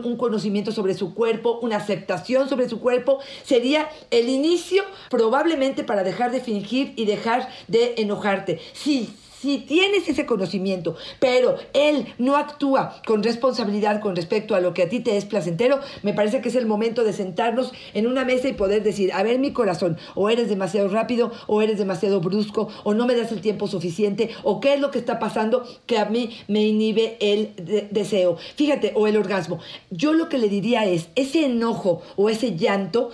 un 0.05 0.17
conocimiento 0.17 0.71
sobre 0.71 0.93
su 0.93 1.13
cuerpo, 1.13 1.59
una 1.61 1.77
aceptación 1.77 2.49
sobre 2.49 2.69
su 2.69 2.79
cuerpo, 2.79 3.19
sería 3.43 3.89
el 4.11 4.29
inicio 4.29 4.83
probablemente 5.09 5.83
para 5.83 6.03
dejar 6.03 6.31
de 6.31 6.41
fingir 6.41 6.93
y 6.95 7.05
dejar 7.05 7.49
de 7.67 7.95
enojarte. 7.97 8.59
Sí, 8.73 9.15
si 9.41 9.60
tienes 9.60 10.08
ese 10.08 10.26
conocimiento, 10.26 10.95
pero 11.19 11.56
él 11.74 12.08
no 12.17 12.36
actúa 12.36 13.02
con 13.06 13.24
responsabilidad 13.24 14.02
con 14.02 14.15
respecto 14.15 14.56
a 14.56 14.60
lo 14.60 14.74
que 14.74 14.84
a 14.84 14.89
ti 14.89 15.00
te 15.00 15.17
es 15.17 15.26
placentero, 15.26 15.80
me 16.04 16.13
parece 16.13 16.41
que 16.41 16.50
es 16.50 16.56
el 16.56 16.65
momento 16.65 17.04
de 17.04 17.13
sentarnos 17.13 17.71
en 17.93 18.08
una 18.08 18.26
mesa 18.26 18.48
y 18.48 18.54
poder 18.54 18.84
decir, 18.84 19.12
a 19.13 19.24
ver 19.24 19.39
mi 19.39 19.52
corazón, 19.52 19.98
o 20.15 20.30
eres 20.30 20.50
demasiado 20.50 20.89
rápido, 20.89 21.32
o 21.48 21.62
eres 21.62 21.78
demasiado 21.78 22.21
brusco, 22.21 22.69
o 22.84 22.93
no 22.93 23.06
me 23.06 23.15
das 23.15 23.32
el 23.32 23.41
tiempo 23.41 23.67
suficiente, 23.67 24.30
o 24.43 24.60
qué 24.60 24.74
es 24.74 24.80
lo 24.80 24.91
que 24.91 25.00
está 25.00 25.19
pasando 25.19 25.65
que 25.86 25.98
a 25.98 26.06
mí 26.06 26.38
me 26.48 26.63
inhibe 26.63 27.17
el 27.19 27.54
deseo. 27.91 28.38
Fíjate, 28.56 28.93
o 28.95 29.08
el 29.08 29.17
orgasmo. 29.17 29.60
Yo 29.89 30.13
lo 30.13 30.30
que 30.30 30.38
le 30.38 30.50
diría 30.50 30.86
es, 30.86 31.10
ese 31.15 31.45
enojo 31.45 32.02
o 32.15 32.30
ese 32.30 32.56
llanto 32.56 33.12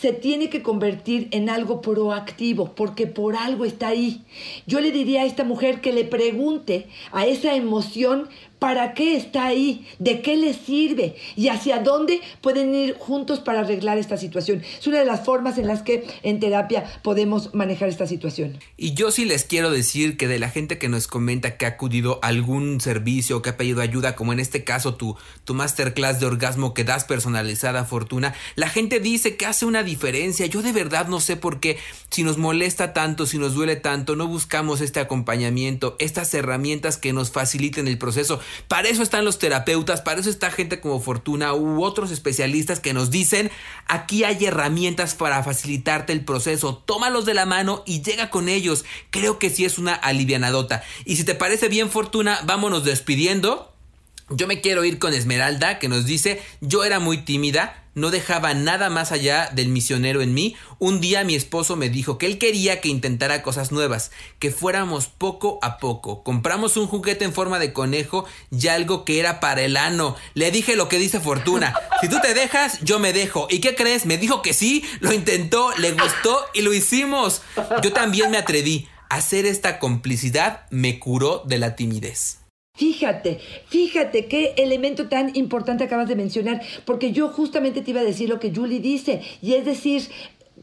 se 0.00 0.12
tiene 0.12 0.48
que 0.48 0.62
convertir 0.62 1.26
en 1.32 1.50
algo 1.50 1.80
proactivo, 1.80 2.72
porque 2.76 3.08
por 3.08 3.34
algo 3.34 3.64
está 3.64 3.88
ahí. 3.88 4.22
Yo 4.66 4.80
le 4.80 4.92
diría 4.92 5.22
a 5.22 5.26
esta 5.26 5.42
mujer 5.42 5.80
que 5.80 5.92
le 5.92 6.04
pregunte 6.04 6.86
a 7.10 7.26
esa 7.26 7.56
emoción 7.56 8.28
¿Para 8.58 8.94
qué 8.94 9.16
está 9.16 9.46
ahí? 9.46 9.86
¿De 9.98 10.20
qué 10.20 10.36
le 10.36 10.54
sirve? 10.54 11.16
¿Y 11.36 11.48
hacia 11.48 11.78
dónde 11.78 12.20
pueden 12.40 12.74
ir 12.74 12.96
juntos 12.98 13.40
para 13.40 13.60
arreglar 13.60 13.98
esta 13.98 14.16
situación? 14.16 14.62
Es 14.78 14.86
una 14.86 14.98
de 14.98 15.04
las 15.04 15.24
formas 15.24 15.58
en 15.58 15.66
las 15.66 15.82
que 15.82 16.06
en 16.22 16.40
terapia 16.40 16.84
podemos 17.02 17.54
manejar 17.54 17.88
esta 17.88 18.06
situación. 18.06 18.58
Y 18.76 18.94
yo 18.94 19.10
sí 19.10 19.24
les 19.24 19.44
quiero 19.44 19.70
decir 19.70 20.16
que 20.16 20.28
de 20.28 20.38
la 20.38 20.50
gente 20.50 20.78
que 20.78 20.88
nos 20.88 21.06
comenta 21.06 21.56
que 21.56 21.66
ha 21.66 21.70
acudido 21.70 22.18
a 22.22 22.28
algún 22.28 22.80
servicio, 22.80 23.42
que 23.42 23.50
ha 23.50 23.56
pedido 23.56 23.80
ayuda, 23.80 24.16
como 24.16 24.32
en 24.32 24.40
este 24.40 24.64
caso 24.64 24.94
tu, 24.94 25.16
tu 25.44 25.54
masterclass 25.54 26.20
de 26.20 26.26
orgasmo 26.26 26.74
que 26.74 26.84
das 26.84 27.04
personalizada, 27.04 27.84
Fortuna, 27.84 28.34
la 28.56 28.68
gente 28.68 29.00
dice 29.00 29.36
que 29.36 29.46
hace 29.46 29.66
una 29.66 29.82
diferencia. 29.82 30.46
Yo 30.46 30.62
de 30.62 30.72
verdad 30.72 31.08
no 31.08 31.20
sé 31.20 31.36
por 31.36 31.60
qué, 31.60 31.78
si 32.10 32.22
nos 32.22 32.38
molesta 32.38 32.92
tanto, 32.92 33.26
si 33.26 33.38
nos 33.38 33.54
duele 33.54 33.76
tanto, 33.76 34.16
no 34.16 34.26
buscamos 34.26 34.80
este 34.80 35.00
acompañamiento, 35.00 35.96
estas 35.98 36.32
herramientas 36.34 36.96
que 36.96 37.12
nos 37.12 37.30
faciliten 37.30 37.88
el 37.88 37.98
proceso. 37.98 38.40
Para 38.66 38.88
eso 38.88 39.02
están 39.02 39.24
los 39.24 39.38
terapeutas, 39.38 40.00
para 40.00 40.20
eso 40.20 40.30
está 40.30 40.50
gente 40.50 40.80
como 40.80 41.00
Fortuna 41.00 41.54
u 41.54 41.82
otros 41.82 42.10
especialistas 42.10 42.80
que 42.80 42.92
nos 42.92 43.10
dicen, 43.10 43.50
aquí 43.86 44.24
hay 44.24 44.44
herramientas 44.44 45.14
para 45.14 45.42
facilitarte 45.42 46.12
el 46.12 46.24
proceso, 46.24 46.82
tómalos 46.84 47.24
de 47.24 47.34
la 47.34 47.46
mano 47.46 47.82
y 47.86 48.02
llega 48.02 48.30
con 48.30 48.48
ellos. 48.48 48.84
Creo 49.10 49.38
que 49.38 49.50
sí 49.50 49.64
es 49.64 49.78
una 49.78 49.94
alivianadota. 49.94 50.82
Y 51.04 51.16
si 51.16 51.24
te 51.24 51.34
parece 51.34 51.68
bien 51.68 51.90
Fortuna, 51.90 52.40
vámonos 52.44 52.84
despidiendo. 52.84 53.72
Yo 54.30 54.46
me 54.46 54.60
quiero 54.60 54.84
ir 54.84 54.98
con 54.98 55.14
Esmeralda, 55.14 55.78
que 55.78 55.88
nos 55.88 56.04
dice, 56.04 56.42
yo 56.60 56.84
era 56.84 57.00
muy 57.00 57.18
tímida, 57.18 57.84
no 57.94 58.10
dejaba 58.10 58.52
nada 58.52 58.90
más 58.90 59.10
allá 59.10 59.50
del 59.52 59.68
misionero 59.68 60.20
en 60.20 60.34
mí. 60.34 60.54
Un 60.78 61.00
día 61.00 61.24
mi 61.24 61.34
esposo 61.34 61.76
me 61.76 61.88
dijo 61.88 62.18
que 62.18 62.26
él 62.26 62.38
quería 62.38 62.80
que 62.80 62.88
intentara 62.88 63.42
cosas 63.42 63.72
nuevas, 63.72 64.10
que 64.38 64.50
fuéramos 64.50 65.08
poco 65.08 65.58
a 65.62 65.78
poco. 65.78 66.22
Compramos 66.22 66.76
un 66.76 66.86
juguete 66.86 67.24
en 67.24 67.32
forma 67.32 67.58
de 67.58 67.72
conejo 67.72 68.26
y 68.50 68.68
algo 68.68 69.04
que 69.04 69.18
era 69.18 69.40
para 69.40 69.62
el 69.62 69.76
ano. 69.76 70.14
Le 70.34 70.50
dije 70.50 70.76
lo 70.76 70.88
que 70.88 70.98
dice 70.98 71.20
Fortuna. 71.20 71.74
Si 72.00 72.08
tú 72.08 72.20
te 72.20 72.34
dejas, 72.34 72.80
yo 72.82 72.98
me 72.98 73.12
dejo. 73.12 73.48
¿Y 73.50 73.60
qué 73.60 73.74
crees? 73.74 74.06
Me 74.06 74.18
dijo 74.18 74.42
que 74.42 74.52
sí, 74.52 74.84
lo 75.00 75.12
intentó, 75.12 75.72
le 75.78 75.92
gustó 75.92 76.44
y 76.54 76.60
lo 76.60 76.74
hicimos. 76.74 77.42
Yo 77.82 77.92
también 77.92 78.30
me 78.30 78.38
atreví. 78.38 78.88
Hacer 79.10 79.46
esta 79.46 79.78
complicidad 79.78 80.66
me 80.70 80.98
curó 80.98 81.42
de 81.46 81.58
la 81.58 81.76
timidez. 81.76 82.38
Fíjate, 82.78 83.40
fíjate 83.66 84.26
qué 84.26 84.54
elemento 84.56 85.08
tan 85.08 85.34
importante 85.34 85.82
acabas 85.82 86.06
de 86.06 86.14
mencionar, 86.14 86.62
porque 86.84 87.10
yo 87.10 87.28
justamente 87.28 87.82
te 87.82 87.90
iba 87.90 88.02
a 88.02 88.04
decir 88.04 88.28
lo 88.28 88.38
que 88.38 88.54
Julie 88.54 88.78
dice, 88.78 89.20
y 89.42 89.54
es 89.54 89.64
decir, 89.64 90.02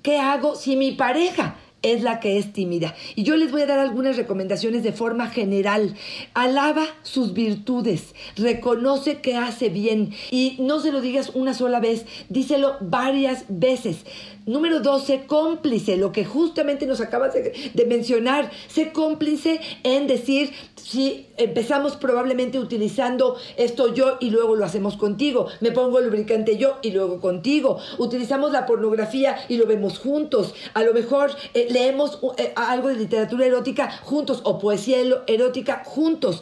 ¿qué 0.01 0.17
hago 0.17 0.55
si 0.55 0.77
mi 0.77 0.93
pareja 0.93 1.57
es 1.93 2.01
la 2.01 2.19
que 2.19 2.37
es 2.37 2.51
tímida. 2.53 2.95
Y 3.15 3.23
yo 3.23 3.35
les 3.35 3.51
voy 3.51 3.61
a 3.61 3.67
dar 3.67 3.79
algunas 3.79 4.17
recomendaciones 4.17 4.83
de 4.83 4.91
forma 4.91 5.27
general. 5.27 5.95
Alaba 6.33 6.85
sus 7.03 7.33
virtudes, 7.33 8.15
reconoce 8.35 9.21
que 9.21 9.35
hace 9.35 9.69
bien 9.69 10.13
y 10.31 10.57
no 10.59 10.79
se 10.79 10.91
lo 10.91 11.01
digas 11.01 11.31
una 11.33 11.53
sola 11.53 11.79
vez, 11.79 12.05
díselo 12.29 12.77
varias 12.81 13.45
veces. 13.49 13.97
Número 14.45 14.79
dos, 14.79 15.05
sé 15.05 15.23
cómplice, 15.25 15.97
lo 15.97 16.11
que 16.11 16.23
justamente 16.23 16.85
nos 16.85 17.01
acabas 17.01 17.33
de, 17.33 17.85
mencionar. 17.87 18.51
Sé 18.67 18.91
cómplice 18.91 19.59
en 19.81 20.05
decir, 20.05 20.51
si 20.75 21.25
empezamos 21.37 21.95
probablemente 21.95 22.59
utilizando 22.59 23.37
esto 23.57 23.91
yo 23.93 24.17
y 24.19 24.29
luego 24.29 24.55
lo 24.55 24.63
hacemos 24.63 24.97
contigo. 24.97 25.47
Me 25.61 25.71
pongo 25.71 25.99
lubricante 25.99 26.57
yo 26.57 26.77
y 26.83 26.91
luego 26.91 27.19
contigo. 27.19 27.79
Utilizamos 27.97 28.51
la 28.51 28.67
pornografía 28.67 29.35
y 29.49 29.57
lo 29.57 29.65
vemos 29.65 29.97
juntos. 29.97 30.53
A 30.75 30.83
lo 30.83 30.93
mejor 30.93 31.31
eh, 31.55 31.67
leemos 31.75 32.19
eh, 32.37 32.53
algo 32.55 32.87
de 32.87 32.95
literatura 32.95 33.45
erótica 33.45 33.91
juntos 34.03 34.39
o 34.45 34.59
poesía 34.59 34.97
erótica 35.27 35.83
juntos 35.85 36.41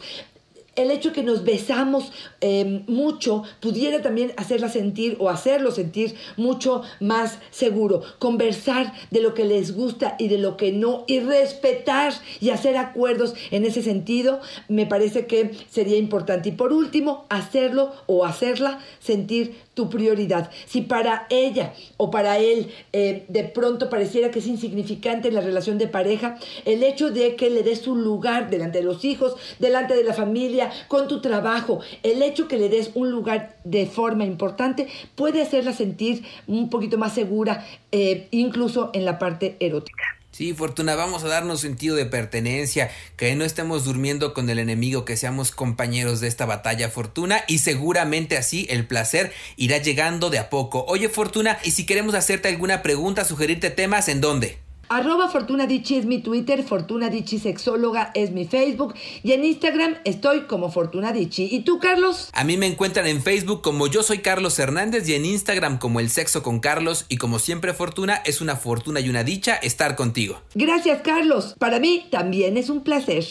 el 0.76 0.90
hecho 0.90 1.12
que 1.12 1.22
nos 1.22 1.44
besamos 1.44 2.12
eh, 2.40 2.82
mucho 2.86 3.44
pudiera 3.60 4.02
también 4.02 4.32
hacerla 4.36 4.68
sentir 4.68 5.16
o 5.20 5.28
hacerlo 5.30 5.70
sentir 5.70 6.14
mucho 6.36 6.82
más 7.00 7.38
seguro. 7.50 8.02
Conversar 8.18 8.92
de 9.10 9.20
lo 9.20 9.34
que 9.34 9.44
les 9.44 9.74
gusta 9.74 10.16
y 10.18 10.28
de 10.28 10.38
lo 10.38 10.56
que 10.56 10.72
no 10.72 11.04
y 11.06 11.20
respetar 11.20 12.12
y 12.40 12.50
hacer 12.50 12.76
acuerdos 12.76 13.34
en 13.50 13.64
ese 13.64 13.82
sentido 13.82 14.40
me 14.68 14.86
parece 14.86 15.26
que 15.26 15.52
sería 15.70 15.96
importante. 15.96 16.48
Y 16.48 16.52
por 16.52 16.72
último, 16.72 17.24
hacerlo 17.28 17.92
o 18.06 18.24
hacerla 18.24 18.80
sentir 19.00 19.56
tu 19.74 19.90
prioridad. 19.90 20.50
Si 20.66 20.80
para 20.80 21.26
ella 21.30 21.74
o 21.96 22.10
para 22.10 22.38
él 22.38 22.72
eh, 22.92 23.24
de 23.28 23.44
pronto 23.44 23.90
pareciera 23.90 24.30
que 24.30 24.38
es 24.38 24.46
insignificante 24.46 25.28
en 25.28 25.34
la 25.34 25.40
relación 25.40 25.78
de 25.78 25.88
pareja, 25.88 26.38
el 26.64 26.82
hecho 26.82 27.10
de 27.10 27.36
que 27.36 27.50
le 27.50 27.62
des 27.62 27.80
su 27.80 27.94
lugar 27.96 28.50
delante 28.50 28.78
de 28.78 28.84
los 28.84 29.04
hijos, 29.04 29.36
delante 29.58 29.94
de 29.94 30.04
la 30.04 30.14
familia, 30.14 30.70
con 30.88 31.08
tu 31.08 31.20
trabajo, 31.20 31.80
el 32.02 32.22
hecho 32.22 32.48
que 32.48 32.58
le 32.58 32.68
des 32.68 32.90
un 32.94 33.10
lugar 33.10 33.56
de 33.64 33.86
forma 33.86 34.24
importante 34.24 34.88
puede 35.14 35.42
hacerla 35.42 35.72
sentir 35.72 36.24
un 36.46 36.70
poquito 36.70 36.98
más 36.98 37.14
segura, 37.14 37.66
eh, 37.92 38.28
incluso 38.30 38.90
en 38.94 39.04
la 39.04 39.18
parte 39.18 39.56
erótica. 39.60 40.04
Sí, 40.34 40.52
Fortuna, 40.52 40.96
vamos 40.96 41.22
a 41.22 41.28
darnos 41.28 41.60
sentido 41.60 41.94
de 41.94 42.06
pertenencia, 42.06 42.90
que 43.16 43.36
no 43.36 43.44
estemos 43.44 43.84
durmiendo 43.84 44.34
con 44.34 44.50
el 44.50 44.58
enemigo, 44.58 45.04
que 45.04 45.16
seamos 45.16 45.52
compañeros 45.52 46.18
de 46.18 46.26
esta 46.26 46.44
batalla, 46.44 46.90
Fortuna, 46.90 47.44
y 47.46 47.58
seguramente 47.58 48.36
así 48.36 48.66
el 48.68 48.84
placer 48.84 49.32
irá 49.54 49.78
llegando 49.78 50.30
de 50.30 50.40
a 50.40 50.50
poco. 50.50 50.86
Oye, 50.88 51.08
Fortuna, 51.08 51.56
y 51.62 51.70
si 51.70 51.86
queremos 51.86 52.16
hacerte 52.16 52.48
alguna 52.48 52.82
pregunta, 52.82 53.24
sugerirte 53.24 53.70
temas, 53.70 54.08
¿en 54.08 54.20
dónde? 54.20 54.63
Arroba 54.94 55.28
Fortuna 55.28 55.66
es 55.66 56.06
mi 56.06 56.18
Twitter, 56.18 56.62
Fortuna 56.62 57.10
Sexóloga 57.26 58.12
es 58.14 58.30
mi 58.30 58.44
Facebook 58.44 58.94
y 59.24 59.32
en 59.32 59.44
Instagram 59.44 59.96
estoy 60.04 60.42
como 60.42 60.70
Fortuna 60.70 61.12
¿Y 61.12 61.60
tú, 61.64 61.80
Carlos? 61.80 62.30
A 62.32 62.44
mí 62.44 62.56
me 62.56 62.68
encuentran 62.68 63.08
en 63.08 63.20
Facebook 63.20 63.60
como 63.60 63.88
yo 63.88 64.04
soy 64.04 64.18
Carlos 64.18 64.56
Hernández 64.56 65.08
y 65.08 65.14
en 65.14 65.24
Instagram 65.24 65.78
como 65.78 65.98
El 65.98 66.10
Sexo 66.10 66.44
con 66.44 66.60
Carlos 66.60 67.06
y 67.08 67.16
como 67.16 67.40
siempre 67.40 67.74
Fortuna 67.74 68.22
es 68.24 68.40
una 68.40 68.54
fortuna 68.54 69.00
y 69.00 69.08
una 69.08 69.24
dicha 69.24 69.56
estar 69.56 69.96
contigo. 69.96 70.40
Gracias, 70.54 71.00
Carlos. 71.02 71.56
Para 71.58 71.80
mí 71.80 72.06
también 72.12 72.56
es 72.56 72.70
un 72.70 72.84
placer. 72.84 73.24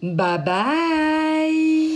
Bye 0.00 0.38
bye. 0.44 1.95